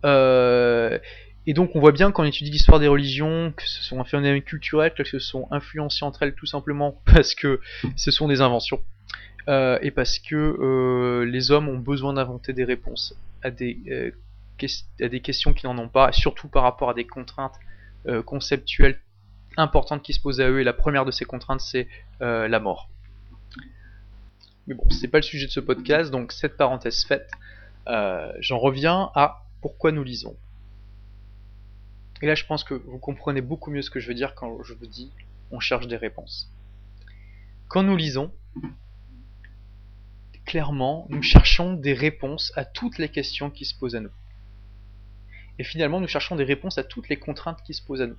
[0.05, 0.99] Euh,
[1.47, 4.05] et donc, on voit bien quand on étudie l'histoire des religions, que ce sont un
[4.05, 7.61] phénomène culturel, que ce sont influencées entre elles tout simplement parce que
[7.97, 8.81] ce sont des inventions.
[9.49, 14.13] et parce que les hommes ont besoin d'inventer des réponses à des
[15.01, 17.59] à des questions qui n'en ont pas, surtout par rapport à des contraintes
[18.07, 19.01] euh, conceptuelles
[19.57, 20.61] importantes qui se posent à eux.
[20.61, 21.89] Et la première de ces contraintes, c'est
[22.21, 22.89] euh, la mort.
[24.67, 27.31] Mais bon, c'est pas le sujet de ce podcast, donc cette parenthèse faite,
[27.89, 30.37] euh, j'en reviens à pourquoi nous lisons.
[32.23, 34.63] Et là, je pense que vous comprenez beaucoup mieux ce que je veux dire quand
[34.63, 35.11] je vous dis
[35.51, 36.51] on cherche des réponses.
[37.69, 38.33] Quand nous lisons,
[40.45, 44.11] clairement, nous cherchons des réponses à toutes les questions qui se posent à nous.
[45.59, 48.19] Et finalement, nous cherchons des réponses à toutes les contraintes qui se posent à nous.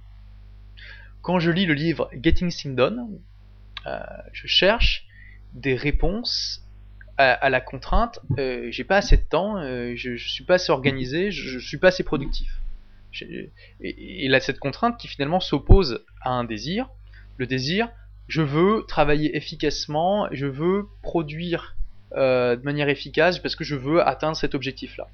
[1.22, 3.20] Quand je lis le livre Getting Things Done,
[3.86, 4.00] euh,
[4.32, 5.06] je cherche
[5.54, 6.62] des réponses
[7.18, 10.72] à, la contrainte euh, j'ai pas assez de temps, euh, je, je, suis pas assez
[10.72, 12.60] organisé, je, je suis pas assez productif.
[13.22, 13.52] Et,
[14.26, 16.90] et, là, cette contrainte qui finalement s'oppose à un désir,
[17.38, 17.90] le désir,
[18.28, 21.76] je veux travailler efficacement, je veux produire
[22.12, 25.08] de manière efficace parce que je veux atteindre cet objectif-là.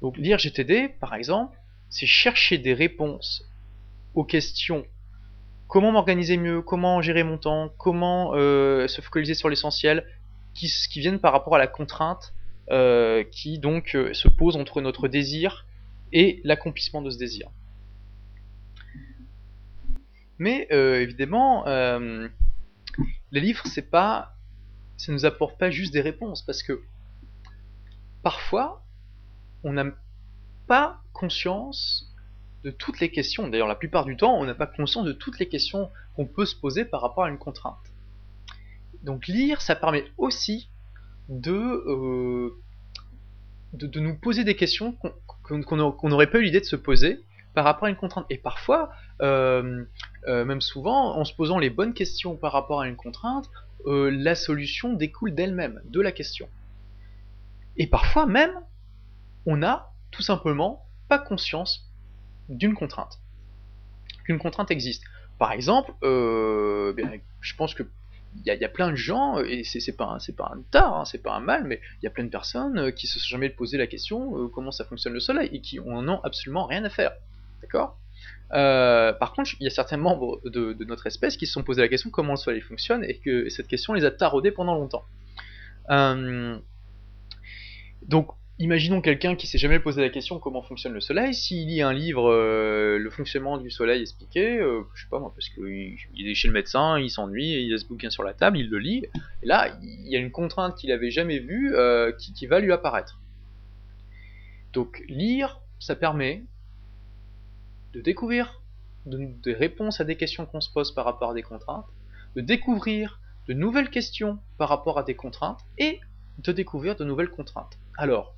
[0.00, 3.44] Donc lire GTD, par exemple, c'est chercher des réponses
[4.14, 4.84] aux questions
[5.66, 10.06] comment m'organiser mieux, comment gérer mon temps, comment euh, se focaliser sur l'essentiel,
[10.54, 12.32] qui, qui, viennent par rapport à la contrainte
[12.70, 15.66] euh, qui donc euh, se pose entre notre désir
[16.12, 17.50] et l'accomplissement de ce désir.
[20.38, 21.64] Mais évidemment,
[23.32, 24.34] les livres, c'est pas,
[24.98, 26.82] ça nous apporte pas juste des réponses, parce que
[28.22, 28.85] parfois,
[29.66, 29.86] on n'a
[30.68, 32.14] pas conscience
[32.62, 33.48] de toutes les questions.
[33.48, 36.46] D'ailleurs, la plupart du temps, on n'a pas conscience de toutes les questions qu'on peut
[36.46, 37.92] se poser par rapport à une contrainte.
[39.02, 40.70] Donc lire, ça permet aussi
[41.28, 42.56] de, euh,
[43.72, 44.96] de, nous poser des questions
[45.42, 47.20] qu'on n'aurait pas eu l'idée de se poser
[47.52, 48.26] par rapport à une contrainte.
[48.30, 48.90] Et parfois,
[49.20, 49.84] euh,
[50.28, 53.50] euh, même souvent, en se posant les bonnes questions par rapport à une contrainte,
[53.84, 56.48] la solution découle d'elle-même, de la question.
[57.76, 58.52] Et parfois même,
[59.46, 61.88] on n'a tout simplement pas conscience
[62.48, 63.20] d'une contrainte.
[64.24, 65.04] Qu'une contrainte existe.
[65.38, 66.94] par exemple, euh,
[67.40, 67.84] je pense que
[68.44, 71.22] il y, a plein de gens, et c'est pas, un, pas un tard, hein, c'est
[71.22, 73.78] pas un mal, mais il y a plein de personnes qui se sont jamais posé
[73.78, 77.12] la question comment ça fonctionne le soleil et qui en ont absolument rien à faire.
[77.62, 77.98] D'accord?
[78.50, 81.88] Par contre, il y a certains membres de, notre espèce qui se sont posé la
[81.88, 85.06] question comment le soleil fonctionne et que cette question les a taraudés pendant longtemps.
[88.02, 88.28] donc,
[88.58, 91.34] Imaginons quelqu'un qui s'est jamais posé la question comment fonctionne le Soleil.
[91.34, 95.30] S'il lit un livre, euh, le fonctionnement du Soleil expliqué, euh, je sais pas moi,
[95.34, 95.94] parce qu'il
[96.26, 98.78] est chez le médecin, il s'ennuie, il a ce bouquin sur la table, il le
[98.78, 99.04] lit.
[99.42, 102.72] Et là, il y a une contrainte qu'il avait jamais vue euh, qui, va lui
[102.72, 103.20] apparaître.
[104.72, 106.42] Donc lire, ça permet
[107.92, 108.62] de découvrir
[109.04, 111.86] des réponses à des questions qu'on se pose par rapport à des contraintes,
[112.36, 116.00] de découvrir de nouvelles questions par rapport à des contraintes et
[116.38, 117.78] de découvrir de nouvelles contraintes.
[117.98, 118.35] Alors,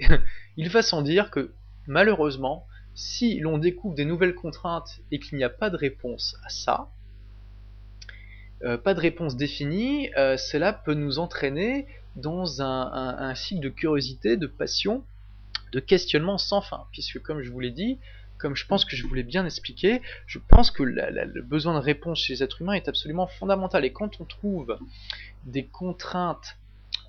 [0.56, 1.52] il va sans dire que
[1.86, 6.48] malheureusement, si l'on découvre des nouvelles contraintes et qu'il n'y a pas de réponse à
[6.48, 6.90] ça,
[8.62, 11.86] euh, pas de réponse définie, euh, cela peut nous entraîner
[12.16, 15.04] dans un, cycle de curiosité, de passion,
[15.72, 16.86] de questionnement sans fin.
[16.92, 17.98] Puisque comme je vous l'ai dit,
[18.36, 22.20] comme je pense que je voulais bien expliquer, je pense que le besoin de réponse
[22.20, 23.84] chez les êtres humains est absolument fondamental.
[23.84, 24.78] Et quand on trouve
[25.44, 26.58] des contraintes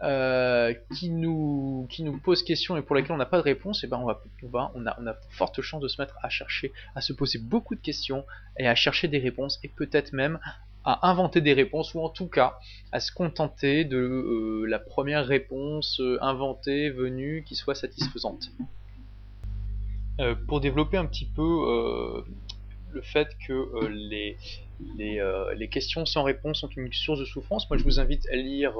[0.03, 3.83] euh, qui nous qui nous pose question et pour lesquelles on n'a pas de réponse,
[3.83, 4.07] et eh ben on
[4.47, 7.37] va, on a on a forte chance de se mettre à chercher, à se poser
[7.37, 8.25] beaucoup de questions
[8.57, 10.39] et à chercher des réponses et peut-être même
[10.85, 12.57] à inventer des réponses ou en tout cas
[12.91, 18.49] à se contenter de euh, la première réponse euh, inventée venue qui soit satisfaisante.
[20.47, 22.23] pour développer un petit peu
[22.91, 24.37] le fait que les,
[24.97, 25.21] les,
[25.55, 28.73] les, questions sans réponse sont une source de souffrance, moi je vous invite à lire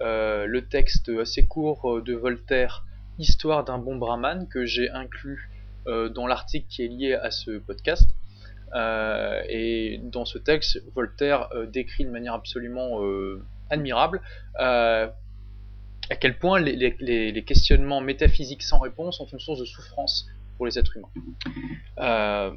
[0.00, 2.84] euh, le texte assez court euh, de Voltaire,
[3.18, 5.48] Histoire d'un bon brahman, que j'ai inclus
[5.86, 8.14] euh, dans l'article qui est lié à ce podcast.
[9.48, 13.00] et dans ce texte, Voltaire décrit de manière absolument
[13.70, 14.20] admirable
[14.58, 20.28] à quel point les, questionnements métaphysiques sans réponse sont une source de souffrance
[20.58, 22.54] pour les êtres humains.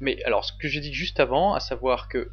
[0.00, 2.32] mais alors, ce que j'ai dit juste avant, à savoir que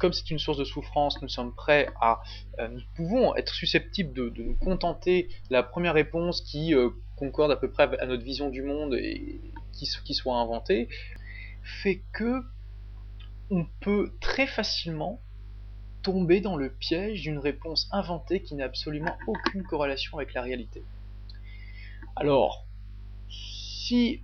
[0.00, 2.20] comme c'est une source de souffrance, nous sommes prêts à,
[2.58, 7.56] euh, nous pouvons être susceptibles de, nous contenter la première réponse qui euh, concorde à
[7.56, 9.40] peu près à notre vision du monde et
[9.72, 10.88] qui, qui soit inventée,
[11.62, 12.42] fait que
[13.50, 15.20] on peut très facilement
[16.02, 20.82] tomber dans le piège d'une réponse inventée qui n'a absolument aucune corrélation avec la réalité.
[22.16, 22.66] Alors,
[23.28, 24.22] si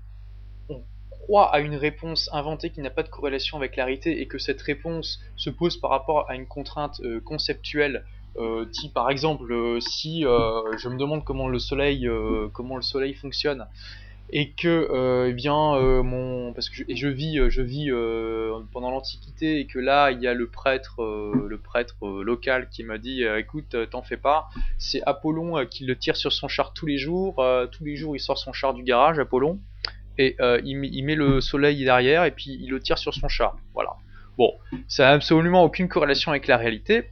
[1.34, 4.62] à une réponse inventée qui n'a pas de corrélation avec la réalité et que cette
[4.62, 8.04] réponse se pose par rapport à une contrainte euh, conceptuelle
[8.36, 12.08] euh, par exemple euh, si je me demande comment le soleil
[12.52, 13.66] comment le soleil fonctionne
[14.30, 17.90] et que eh bien mon parce que je, et je vis je vis
[18.72, 21.02] pendant l'antiquité et que là il y a le prêtre
[21.32, 24.48] le prêtre local qui m'a dit écoute t'en fais pas.
[24.78, 27.36] C'est Apollon qui le tire sur son char tous les jours
[27.70, 29.60] tous les jours il sort son char du garage Apollon
[30.18, 33.56] et euh, il, met le soleil derrière et puis il le tire sur son char.
[33.74, 33.90] Voilà.
[34.38, 34.52] Bon,
[34.88, 37.10] ça n'a absolument aucune corrélation avec la réalité,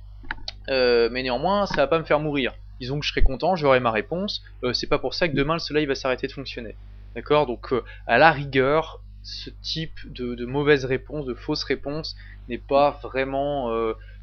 [0.69, 2.55] euh, mais néanmoins, ça va pas me faire mourir.
[2.81, 4.43] Disons que je serai content, j'aurai ma réponse.
[4.63, 6.77] Euh, c'est pas pour ça que demain le soleil va s'arrêter de fonctionner.
[7.15, 7.47] D'accord?
[7.47, 7.73] Donc,
[8.07, 12.17] à la rigueur, ce type de, mauvaise réponse, de fausse réponse,
[12.49, 13.73] n'est pas vraiment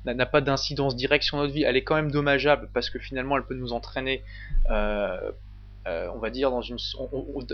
[0.05, 1.63] n'a pas d'incidence directe sur notre vie.
[1.63, 4.23] Elle est quand même dommageable parce que finalement, elle peut nous entraîner
[5.85, 6.77] on va dire, dans une,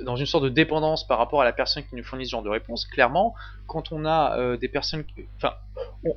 [0.03, 2.43] dans une sorte de dépendance par rapport à la personne qui nous fournit ce genre
[2.43, 2.85] de réponse.
[2.85, 3.33] Clairement,
[3.67, 5.03] quand on a euh, des personnes,
[5.37, 5.53] enfin,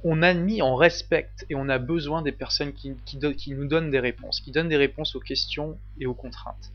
[0.04, 4.00] on, admet, on respecte et on a besoin des personnes qui, qui, nous donnent des
[4.00, 6.72] réponses, qui donnent des réponses aux questions et aux contraintes.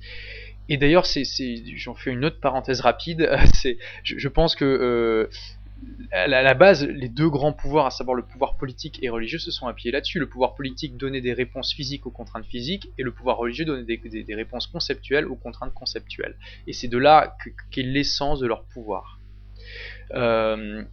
[0.68, 1.24] Et d'ailleurs, c'est,
[1.76, 3.30] j'en fais une autre parenthèse rapide.
[3.54, 5.30] C'est, je, je, pense que euh,
[6.12, 9.52] à la base, les deux grands pouvoirs, à savoir le pouvoir politique et religieux, se
[9.52, 10.20] sont appuyés là-dessus.
[10.20, 13.84] Le pouvoir politique donnait des réponses physiques aux contraintes physiques, et le pouvoir religieux donnait
[13.84, 16.38] des, réponses conceptuelles aux contraintes conceptuelles.
[16.68, 17.36] Et c'est de là
[17.72, 19.20] qu'est l'essence de leur pouvoir.
[20.14, 20.84] Euh,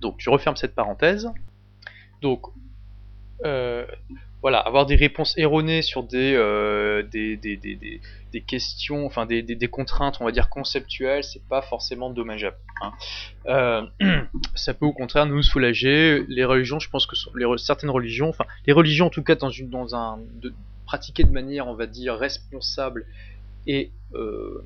[0.00, 1.30] donc, je referme cette parenthèse.
[2.20, 2.46] Donc,
[3.44, 3.86] euh,
[4.42, 10.18] voilà, avoir des réponses erronées sur des, euh, des, des, des, questions, enfin des, contraintes,
[10.20, 12.56] on va dire conceptuelles, c'est pas forcément dommageable.
[12.82, 12.92] Hein.
[13.46, 13.82] Euh,
[14.56, 16.24] ça peut au contraire nous soulager.
[16.28, 17.14] Les religions, je pense que
[17.56, 20.52] certaines religions, enfin les religions en tout cas dans, une, dans un de,
[20.86, 23.06] pratiquer de manière, on va dire, responsable
[23.68, 24.64] et euh,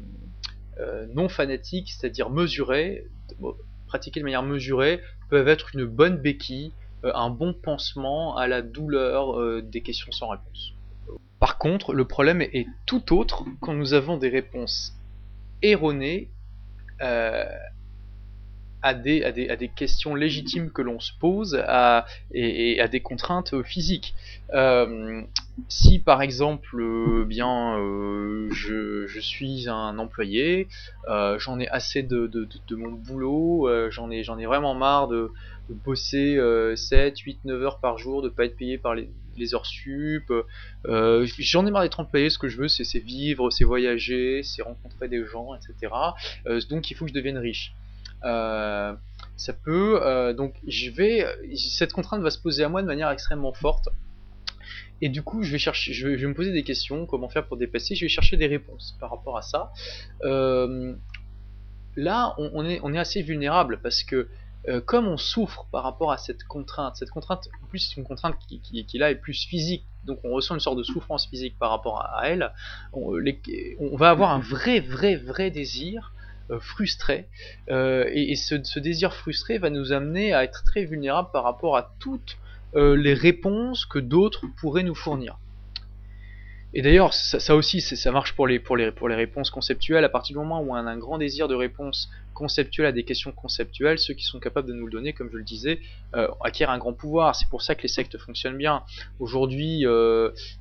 [1.14, 3.06] non fanatique, c'est-à-dire mesurée,
[3.86, 6.72] pratiquer de manière mesurée, peuvent être une bonne béquille
[7.14, 10.72] un bon pansement à la douleur euh, des questions sans réponse.
[11.38, 14.94] Par contre, le problème est tout autre quand nous avons des réponses
[15.62, 16.30] erronées
[17.02, 17.44] euh,
[18.86, 22.86] à des, à, des, à des questions légitimes que l'on se pose à, et, à
[22.86, 24.14] des contraintes physiques.
[24.54, 25.22] Euh,
[25.68, 30.68] si par exemple, euh, bien, euh, je, je, suis un employé,
[31.08, 35.32] j'en ai assez de, de, de, mon boulot, j'en ai, ai vraiment marre de,
[35.68, 36.38] bosser
[36.76, 40.32] 7, 8, 9 heures par jour, de pas être payé par les, les heures sup.
[40.84, 45.08] J'en ai marre d'être employé, ce que je veux c'est vivre, c'est voyager, c'est rencontrer
[45.08, 45.92] des gens, etc.
[46.70, 47.74] donc il faut que je devienne riche.
[48.24, 48.94] Euh,
[49.36, 53.10] ça peut euh, donc je vais cette contrainte va se poser à moi de manière
[53.10, 53.88] extrêmement forte.
[55.02, 57.56] Et du coup je vais chercher je vais, me poser des questions comment faire pour
[57.56, 57.94] dépasser.
[57.94, 59.72] Je vais chercher des réponses par rapport à ça.
[60.24, 60.94] Euh,
[61.96, 64.28] là on, est on est assez vulnérable parce que
[64.84, 68.36] comme on souffre par rapport à cette contrainte, cette contrainte, en plus c'est une contrainte
[68.48, 71.70] qui, qui, là est plus physique, donc on ressent une sorte de souffrance physique par
[71.70, 72.52] rapport à, elle,
[72.92, 73.16] on,
[73.78, 76.12] on, va avoir un vrai, vrai, vrai désir
[76.60, 77.26] frustré.
[77.70, 81.94] Euh, et, ce, désir frustré va nous amener à être très vulnérables par rapport à
[81.98, 82.38] toutes
[82.74, 85.38] euh, les réponses que d'autres pourraient nous fournir.
[86.74, 90.04] Et d'ailleurs, ça, aussi, ça marche pour les, pour, les, pour les réponses conceptuelles.
[90.04, 93.04] À partir du moment où on a un grand désir de réponse conceptuelle à des
[93.04, 95.80] questions conceptuelles, ceux qui sont capables de nous le donner, comme je le disais,
[96.44, 97.34] acquièrent un grand pouvoir.
[97.34, 98.82] C'est pour ça que les sectes fonctionnent bien.
[99.20, 99.86] Aujourd'hui,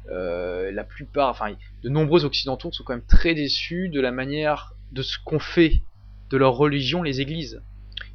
[0.08, 5.02] la plupart, enfin, de nombreux occidentaux sont quand même très déçus de la manière de
[5.02, 5.82] ce qu'ont fait
[6.30, 7.62] de leur religion les églises.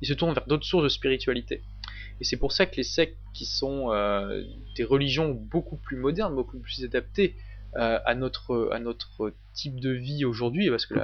[0.02, 1.62] Ils se tournent vers d'autres sources de spiritualité.
[2.20, 4.44] Et c'est pour ça que les sectes qui sont euh,
[4.76, 7.34] des religions beaucoup plus modernes, beaucoup plus adaptées
[7.76, 10.94] euh, à, notre, à notre type de vie aujourd'hui, parce que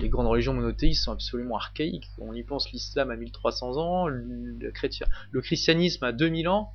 [0.00, 2.08] les grandes religions monothéistes sont absolument archaïques.
[2.18, 4.70] On y pense l'islam à 1300 ans, le,
[5.40, 6.72] christianisme à 2000 ans,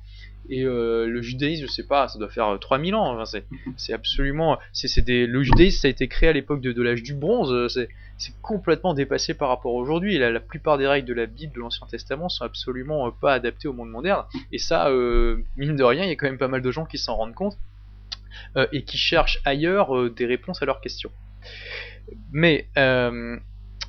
[0.48, 3.18] et euh, le judaïsme, je sais pas, ça doit faire 3000 ans.
[3.18, 3.40] Enfin,
[3.76, 4.58] c'est absolument.
[4.72, 7.68] c'est des, le judaïsme, ça a été créé à l'époque de, l'âge du bronze.
[8.42, 10.18] Complètement dépassé par rapport à aujourd'hui.
[10.18, 13.34] La, la, plupart des règles de la Bible, de l'Ancien Testament, sont absolument euh, pas
[13.34, 14.24] adaptées au monde moderne.
[14.52, 16.86] Et ça, euh, mine de rien, il y a quand même pas mal de gens
[16.86, 17.58] qui s'en rendent compte
[18.56, 21.10] euh, et qui cherchent ailleurs des réponses à leurs questions.
[22.32, 22.68] Mais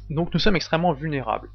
[0.10, 1.50] donc nous sommes extrêmement vulnérables.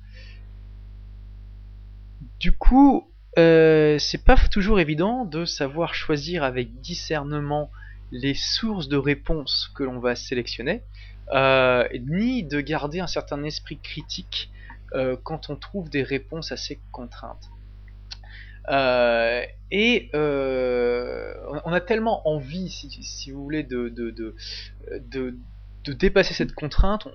[2.38, 7.70] Du coup, c'est pas toujours évident de savoir choisir avec discernement
[8.12, 10.82] les sources de réponses que l'on va sélectionner,
[11.30, 14.50] euh, ni de garder un certain esprit critique
[14.94, 17.50] euh, quand on trouve des réponses à ces contraintes.
[19.70, 24.34] et on a tellement envie, si, vous voulez, de, de,
[25.86, 27.08] dépasser cette contrainte,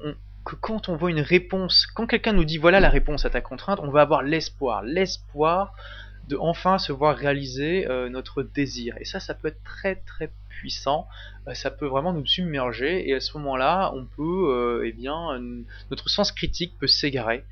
[0.46, 3.42] que quand on voit une réponse, quand quelqu'un nous dit voilà la réponse à ta
[3.42, 5.74] contrainte, on va avoir l'espoir, l'espoir
[6.28, 8.96] de enfin se voir réaliser euh, notre désir.
[9.00, 11.08] Et ça, ça peut être très très puissant.
[11.48, 13.10] Euh, ça peut vraiment nous submerger.
[13.10, 15.40] Et à ce moment-là, on peut, euh, eh bien,
[15.90, 17.44] notre sens critique peut s'égarer.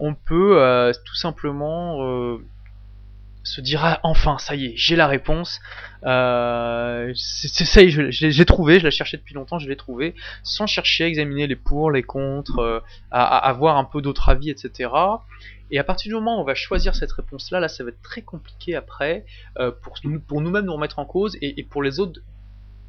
[0.00, 2.38] on peut tout simplement
[3.46, 5.60] se dire ah, enfin ça y est j'ai la réponse
[6.04, 10.66] euh, ça y est j'ai trouvé je la cherchais depuis longtemps je l'ai trouvé sans
[10.66, 14.88] chercher à examiner les pour les contre à, à, avoir un peu d'autres avis etc
[15.70, 18.02] et à partir du moment où on va choisir cette réponse-là, là, ça va être
[18.02, 19.24] très compliqué après
[19.58, 22.20] euh, pour, pour nous-mêmes nous remettre en cause et, pour les autres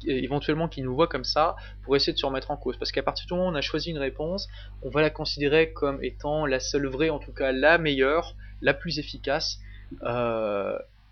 [0.06, 2.76] éventuellement qui nous voient comme ça pour essayer de se remettre en cause.
[2.76, 4.46] Parce qu'à partir du moment où on a choisi une réponse,
[4.82, 8.74] on va la considérer comme étant la seule vraie, en tout cas la meilleure, la
[8.74, 9.67] plus efficace, euh,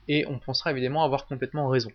[0.08, 1.90] et on pensera évidemment avoir complètement raison.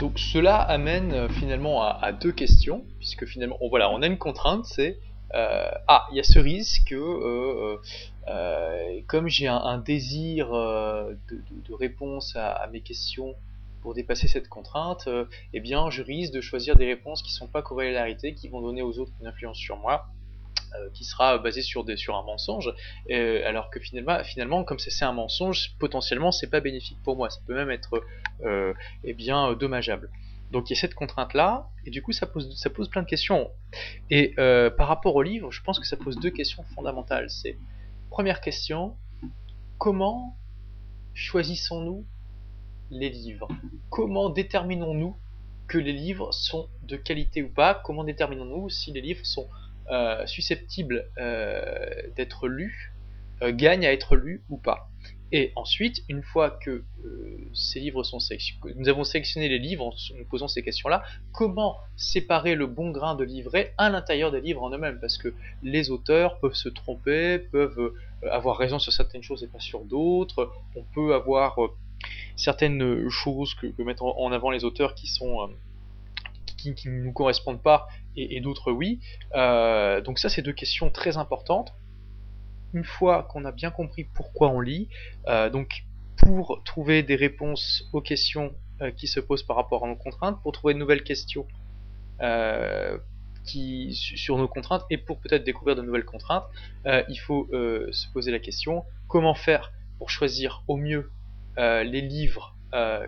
[0.00, 4.64] Donc cela amène euh, finalement à, deux questions, puisque finalement, voilà, on a une contrainte,
[4.64, 4.98] c'est
[5.34, 7.78] euh, ah, il y a ce risque que,
[8.26, 13.34] euh, comme j'ai un, désir de, réponse à, mes questions
[13.82, 15.06] pour dépasser cette contrainte,
[15.52, 18.62] eh bien, je risque de choisir des réponses qui ne sont pas corrélarités, qui vont
[18.62, 20.06] donner aux autres une influence sur moi.
[20.94, 22.72] Qui sera basée sur, un mensonge,
[23.10, 27.54] alors que finalement, comme c'est un mensonge, potentiellement c'est pas bénéfique pour moi, ça peut
[27.54, 28.02] même être
[29.04, 30.10] eh bien dommageable.
[30.50, 33.06] Donc il y a cette contrainte-là, et du coup ça pose, ça pose plein de
[33.06, 33.50] questions.
[34.10, 37.30] Et euh, par rapport au livre, je pense que ça pose deux questions fondamentales.
[37.30, 37.56] C'est,
[38.10, 38.96] première question,
[39.78, 40.36] comment
[41.14, 42.04] choisissons-nous
[42.90, 43.46] les livres?
[43.90, 45.16] Comment déterminons-nous
[45.68, 47.74] que les livres sont de qualité ou pas?
[47.84, 49.48] Comment déterminons-nous si les livres sont
[49.90, 52.92] euh, susceptibles euh, d'être lus,
[53.42, 54.90] gagnent à être lus ou pas
[55.32, 59.86] et ensuite, une fois que euh, ces livres sont sélectionnés, nous avons sélectionné les livres
[59.86, 64.40] en nous posant ces questions-là, comment séparer le bon grain de livret à l'intérieur des
[64.40, 64.98] livres en eux-mêmes?
[65.00, 65.32] Parce que
[65.62, 69.84] les auteurs peuvent se tromper, peuvent euh, avoir raison sur certaines choses et pas sur
[69.84, 70.50] d'autres.
[70.74, 71.68] On peut avoir euh,
[72.34, 75.48] certaines choses que, mettent en avant les auteurs qui sont
[76.60, 79.00] qui, ne nous correspondent pas et, d'autres oui.
[80.04, 81.72] donc ça, c'est deux questions très importantes.
[82.72, 84.88] une fois qu'on a bien compris pourquoi on lit,
[85.52, 85.84] donc
[86.16, 88.52] pour trouver des réponses aux questions
[88.96, 91.46] qui se posent par rapport à nos contraintes, pour trouver de nouvelles questions
[93.44, 96.44] sur nos contraintes et pour peut-être découvrir de nouvelles contraintes,
[96.86, 101.10] il faut se poser la question comment faire pour choisir au mieux
[101.56, 102.56] les livres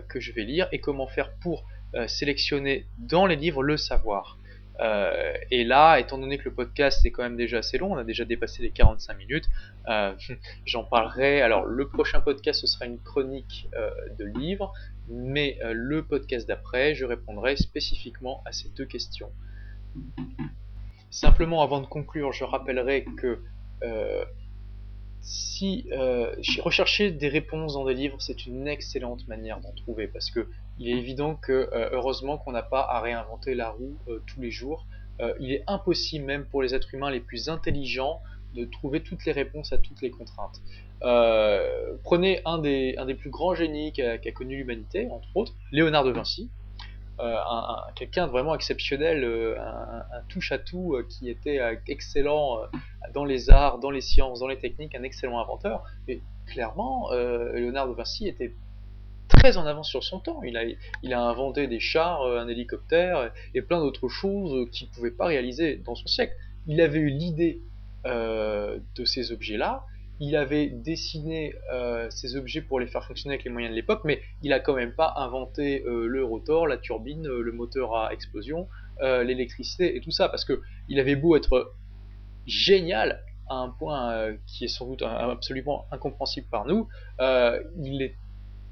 [0.09, 1.65] que je vais lire et comment faire pour
[2.07, 4.37] sélectionner dans les livres le savoir?
[4.79, 7.97] Euh, et là, étant donné que le podcast est quand même déjà assez long, on
[7.97, 9.45] a déjà dépassé les 45 minutes,
[9.87, 10.13] euh,
[10.65, 11.41] j'en parlerai.
[11.41, 14.73] Alors, le prochain podcast, ce sera une chronique euh, de livres,
[15.09, 19.31] mais le podcast d'après, je répondrai spécifiquement à ces deux questions.
[21.11, 23.39] Simplement, avant de conclure, je rappellerai que
[25.19, 25.85] si
[26.61, 30.47] rechercher des réponses dans des livres, c'est une excellente manière d'en trouver parce que
[30.79, 34.41] il est évident que euh, heureusement qu'on n'a pas à réinventer la roue euh, tous
[34.41, 34.85] les jours.
[35.21, 38.21] Euh, il est impossible même pour les êtres humains les plus intelligents
[38.55, 40.61] de trouver toutes les réponses à toutes les contraintes.
[42.03, 46.49] prenez un des, un plus grands génies qu'a connu l'humanité, entre autres, Léonard de Vinci,
[47.19, 52.59] un, quelqu'un vraiment exceptionnel, euh, un, touche-à-tout qui était excellent
[53.15, 55.83] dans les arts, dans les sciences, dans les techniques, un excellent inventeur.
[56.07, 58.53] Et clairement, Léonard de Vinci était
[59.27, 60.41] très en avance sur son temps.
[60.43, 60.57] Il
[61.13, 65.77] a, inventé des chars, un hélicoptère et plein d'autres choses qu'il ne pouvait pas réaliser
[65.77, 66.33] dans son siècle.
[66.67, 67.61] Il avait eu l'idée
[68.05, 69.85] de ces objets-là,
[70.19, 74.01] il avait dessiné euh, ces objets pour les faire fonctionner avec les moyens de l'époque,
[74.05, 77.95] mais il a quand même pas inventé euh, le rotor, la turbine, euh, le moteur
[77.95, 78.67] à explosion,
[79.01, 81.73] l'électricité et tout ça, parce que il avait beau être
[82.45, 86.87] génial à un point qui est sans doute absolument incompréhensible par nous,
[87.19, 88.01] il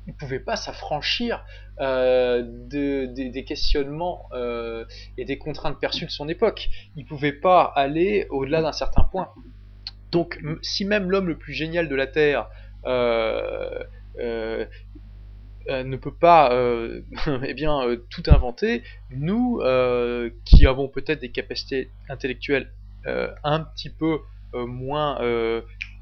[0.07, 1.43] ne pouvait pas s'affranchir
[1.79, 4.29] des questionnements
[5.17, 6.69] et des contraintes perçues de son époque.
[6.95, 9.29] Il pouvait pas aller au-delà d'un certain point.
[10.11, 12.49] Donc, si même l'homme le plus génial de la Terre
[12.85, 13.83] euh,
[14.19, 14.65] euh,
[15.69, 16.51] euh, ne peut pas
[17.45, 19.61] eh bien, tout inventer, nous,
[20.45, 22.71] qui avons peut-être des capacités intellectuelles
[23.05, 24.19] un petit peu
[24.53, 25.19] moins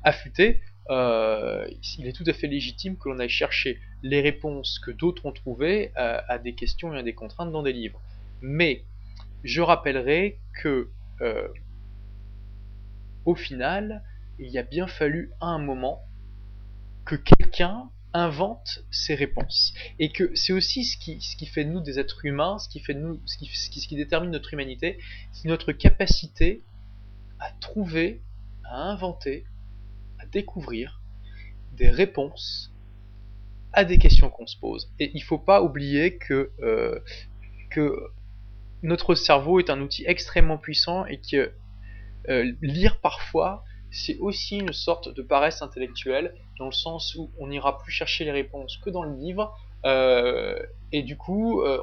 [0.04, 5.26] affûtées, il est tout à fait légitime que l'on aille chercher les réponses que d'autres
[5.26, 8.02] ont trouvées à, des questions et à des contraintes dans des livres.
[8.42, 8.86] Mais
[9.44, 10.90] je rappellerai que
[13.26, 14.04] au final,
[14.40, 16.02] il a bien fallu à un moment
[17.06, 19.74] que quelqu'un invente ses réponses.
[20.00, 22.68] Et que c'est aussi ce qui, ce qui fait de nous des êtres humains, ce
[22.70, 25.00] qui, fait nous, ce qui, ce qui, détermine notre humanité,
[25.32, 26.64] c'est notre capacité
[27.40, 28.22] à trouver,
[28.64, 29.46] à inventer,
[30.18, 31.02] à découvrir
[31.74, 32.74] des réponses
[33.80, 34.92] à des questions qu'on se pose.
[35.00, 37.00] Et il ne faut pas oublier que, euh,
[37.72, 37.96] que
[38.84, 41.54] notre cerveau est un outil extrêmement puissant et que
[42.28, 47.48] euh, lire parfois, c'est aussi une sorte de paresse intellectuelle, dans le sens où on
[47.48, 51.80] n'ira plus chercher les réponses que dans le livre, et du coup, euh,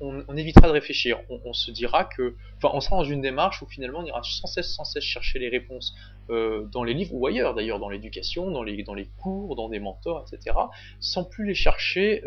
[0.00, 1.18] on, évitera de réfléchir.
[1.28, 4.46] On, se dira que, enfin, on sera dans une démarche où finalement on ira sans
[4.46, 5.94] cesse, sans cesse chercher les réponses
[6.28, 10.56] dans les livres ou ailleurs, d'ailleurs, dans l'éducation, dans les, cours, dans des mentors, etc.,
[11.00, 12.22] sans plus les chercher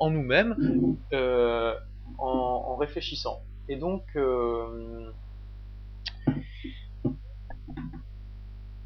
[0.00, 0.96] en nous-mêmes,
[2.18, 3.42] en, réfléchissant.
[3.68, 4.04] Et donc,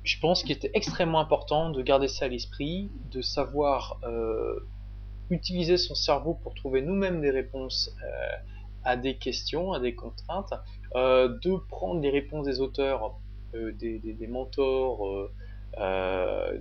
[0.09, 4.61] je pense qu'il était extrêmement important de garder ça à l'esprit, de savoir euh,
[5.31, 8.37] utiliser son cerveau pour trouver nous-mêmes des réponses euh,
[8.85, 10.53] à des questions, à des contraintes,
[10.95, 13.19] euh, de prendre les réponses des auteurs,
[13.53, 15.31] des, mentors,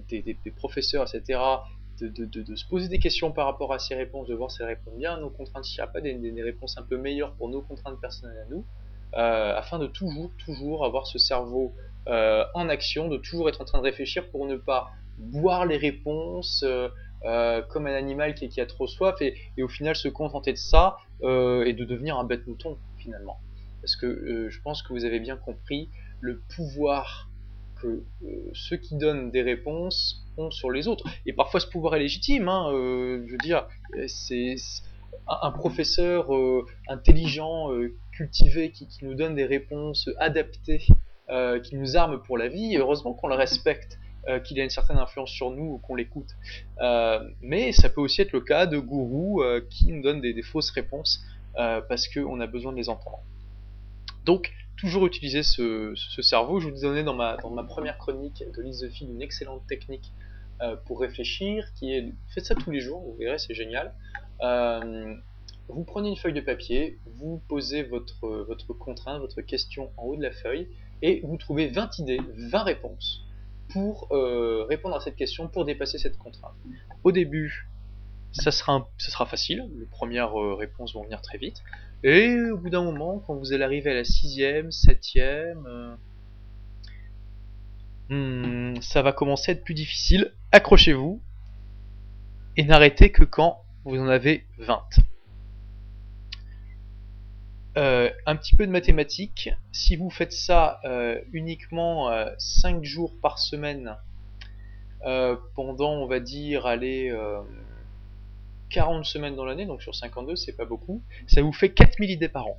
[0.09, 1.39] des, professeurs, etc.,
[1.99, 4.97] de, se poser des questions par rapport à ces réponses, de voir si elles répondent
[4.97, 7.61] bien à nos contraintes, s'il n'y a pas des, réponses un peu meilleures pour nos
[7.61, 8.65] contraintes personnelles à nous,
[9.13, 11.73] afin de toujours, toujours avoir ce cerveau
[12.09, 15.75] euh, en action, de toujours être en train de réfléchir pour ne pas boire les
[15.75, 16.63] réponses
[17.25, 20.57] euh, euh, comme un animal qui, a trop soif et, au final se contenter de
[20.57, 23.39] ça et de devenir un bête mouton finalement.
[23.81, 25.89] Parce que je pense que vous avez bien compris
[26.19, 27.29] le pouvoir
[27.81, 28.03] que
[28.53, 31.05] ceux qui donnent des réponses ont sur les autres.
[31.25, 33.67] Et parfois ce pouvoir est légitime, hein, je veux dire,
[34.07, 34.55] c'est
[35.27, 36.29] un professeur
[36.87, 37.69] intelligent,
[38.11, 40.85] cultivé, qui, nous donne des réponses adaptées
[41.29, 44.69] euh, qui nous arme pour la vie, heureusement qu'on le respecte, euh, qu'il a une
[44.69, 46.29] certaine influence sur nous ou qu'on l'écoute.
[46.81, 50.71] Euh, mais ça peut aussi être le cas de gourous qui nous donnent des, fausses
[50.71, 51.23] réponses
[51.55, 53.21] parce qu'on a besoin de les entendre.
[54.25, 56.59] Donc, toujours utiliser ce, cerveau.
[56.59, 60.11] Je vous donnais dans ma, dans ma première chronique de Philosophie une excellente technique
[60.85, 63.93] pour réfléchir, qui est faites ça tous les jours, vous verrez, c'est génial.
[65.69, 70.15] vous prenez une feuille de papier, vous posez votre, votre contrainte, votre question en haut
[70.15, 70.67] de la feuille,
[71.01, 73.26] et vous trouvez 20 idées, 20 réponses
[73.77, 74.09] pour
[74.69, 76.55] répondre à cette question, pour dépasser cette contrainte.
[77.03, 77.67] Au début,
[78.31, 81.63] ça sera, facile, les premières réponses vont venir très vite.
[82.03, 85.97] Et au bout d'un moment, quand vous allez arriver à la sixième, septième,
[88.09, 90.33] hmm, ça va commencer à être plus difficile.
[90.51, 91.21] Accrochez-vous
[92.57, 94.83] et n'arrêtez que quand vous en avez 20.
[97.77, 99.51] Euh, un petit peu de mathématiques.
[99.71, 102.09] Si vous faites ça euh, uniquement
[102.39, 103.95] 5 euh, jours par semaine
[105.53, 107.15] pendant, on va dire, allez,
[108.71, 112.27] 40 semaines dans l'année, donc sur 52, c'est pas beaucoup, ça vous fait 4000 idées
[112.27, 112.57] par an.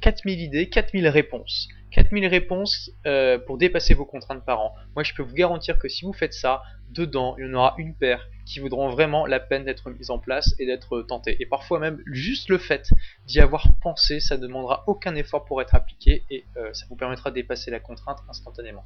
[0.00, 1.68] 4000 idées, 4000 réponses.
[1.90, 4.74] 4000 réponses euh, pour dépasser vos contraintes par an.
[4.94, 7.74] Moi, je peux vous garantir que si vous faites ça, dedans, il y en aura
[7.78, 11.36] une paire qui vaudront vraiment la peine d'être mise en place et d'être tentée.
[11.40, 12.90] Et parfois même, juste le fait
[13.26, 16.96] d'y avoir pensé, ça ne demandera aucun effort pour être appliqué et euh, ça vous
[16.96, 18.84] permettra de dépasser la contrainte instantanément.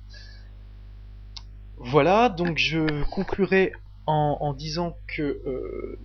[1.76, 3.72] Voilà, donc je conclurai
[4.06, 5.98] en, disant que euh,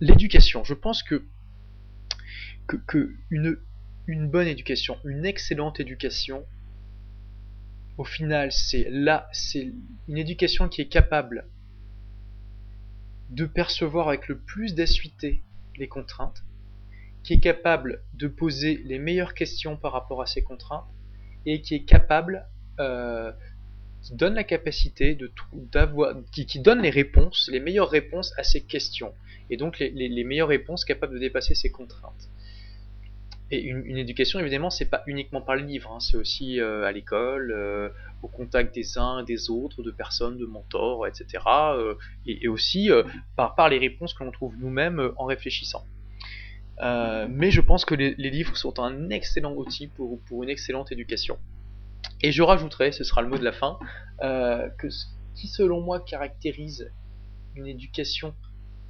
[0.00, 1.24] l'éducation, je pense que,
[2.66, 6.44] que, une, bonne éducation, une excellente éducation,
[7.98, 9.72] au final, c'est là, c'est
[10.08, 11.46] une éducation qui est capable
[13.30, 15.42] de percevoir avec le plus d'acuité
[15.76, 16.44] les contraintes,
[17.22, 20.86] qui est capable de poser les meilleures questions par rapport à ces contraintes,
[21.46, 22.46] et qui est capable
[22.80, 23.32] euh,
[24.02, 28.62] qui donne la capacité de d'avoir, qui, donne les réponses, les meilleures réponses à ces
[28.62, 29.14] questions,
[29.48, 32.28] et donc les, meilleures réponses capables de dépasser ces contraintes.
[33.54, 36.92] Et une, éducation, évidemment, c'est pas uniquement par le livre, hein, c'est aussi euh, à
[36.92, 37.90] l'école, euh,
[38.22, 41.44] au contact des uns et des autres, de personnes, de mentors, etc.
[41.46, 41.94] Euh,
[42.24, 42.88] et, aussi
[43.36, 45.84] par, les réponses que l'on trouve nous-mêmes en réfléchissant.
[46.80, 51.36] mais je pense que les, livres sont un excellent outil pour, pour une excellente éducation.
[52.22, 53.78] Et je rajouterai, ce sera le mot de la fin,
[54.78, 56.90] que ce qui selon moi caractérise
[57.54, 58.34] une éducation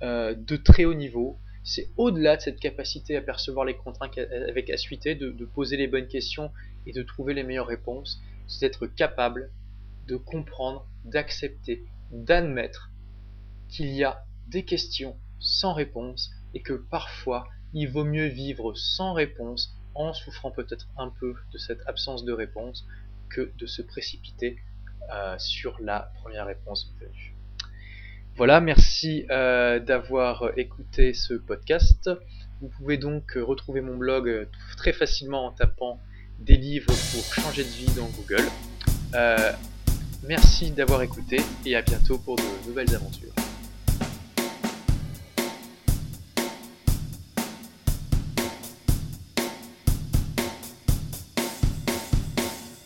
[0.02, 5.14] de très haut niveau, c'est au-delà de cette capacité à percevoir les contraintes avec acuité,
[5.14, 6.50] de, de poser les bonnes questions
[6.86, 9.50] et de trouver les meilleures réponses, c'est d'être capable
[10.06, 12.90] de comprendre, d'accepter, d'admettre
[13.68, 19.12] qu'il y a des questions sans réponse et que parfois il vaut mieux vivre sans
[19.12, 22.86] réponse en souffrant peut-être un peu de cette absence de réponse
[23.30, 24.58] que de se précipiter
[25.12, 27.31] euh, sur la première réponse venue.
[28.36, 32.10] Voilà, merci euh, d'avoir écouté ce podcast.
[32.60, 36.00] Vous pouvez donc retrouver mon blog euh, très facilement en tapant
[36.38, 38.48] des livres pour changer de vie dans Google.
[40.26, 43.41] merci d'avoir écouté et à bientôt pour de nouvelles aventures.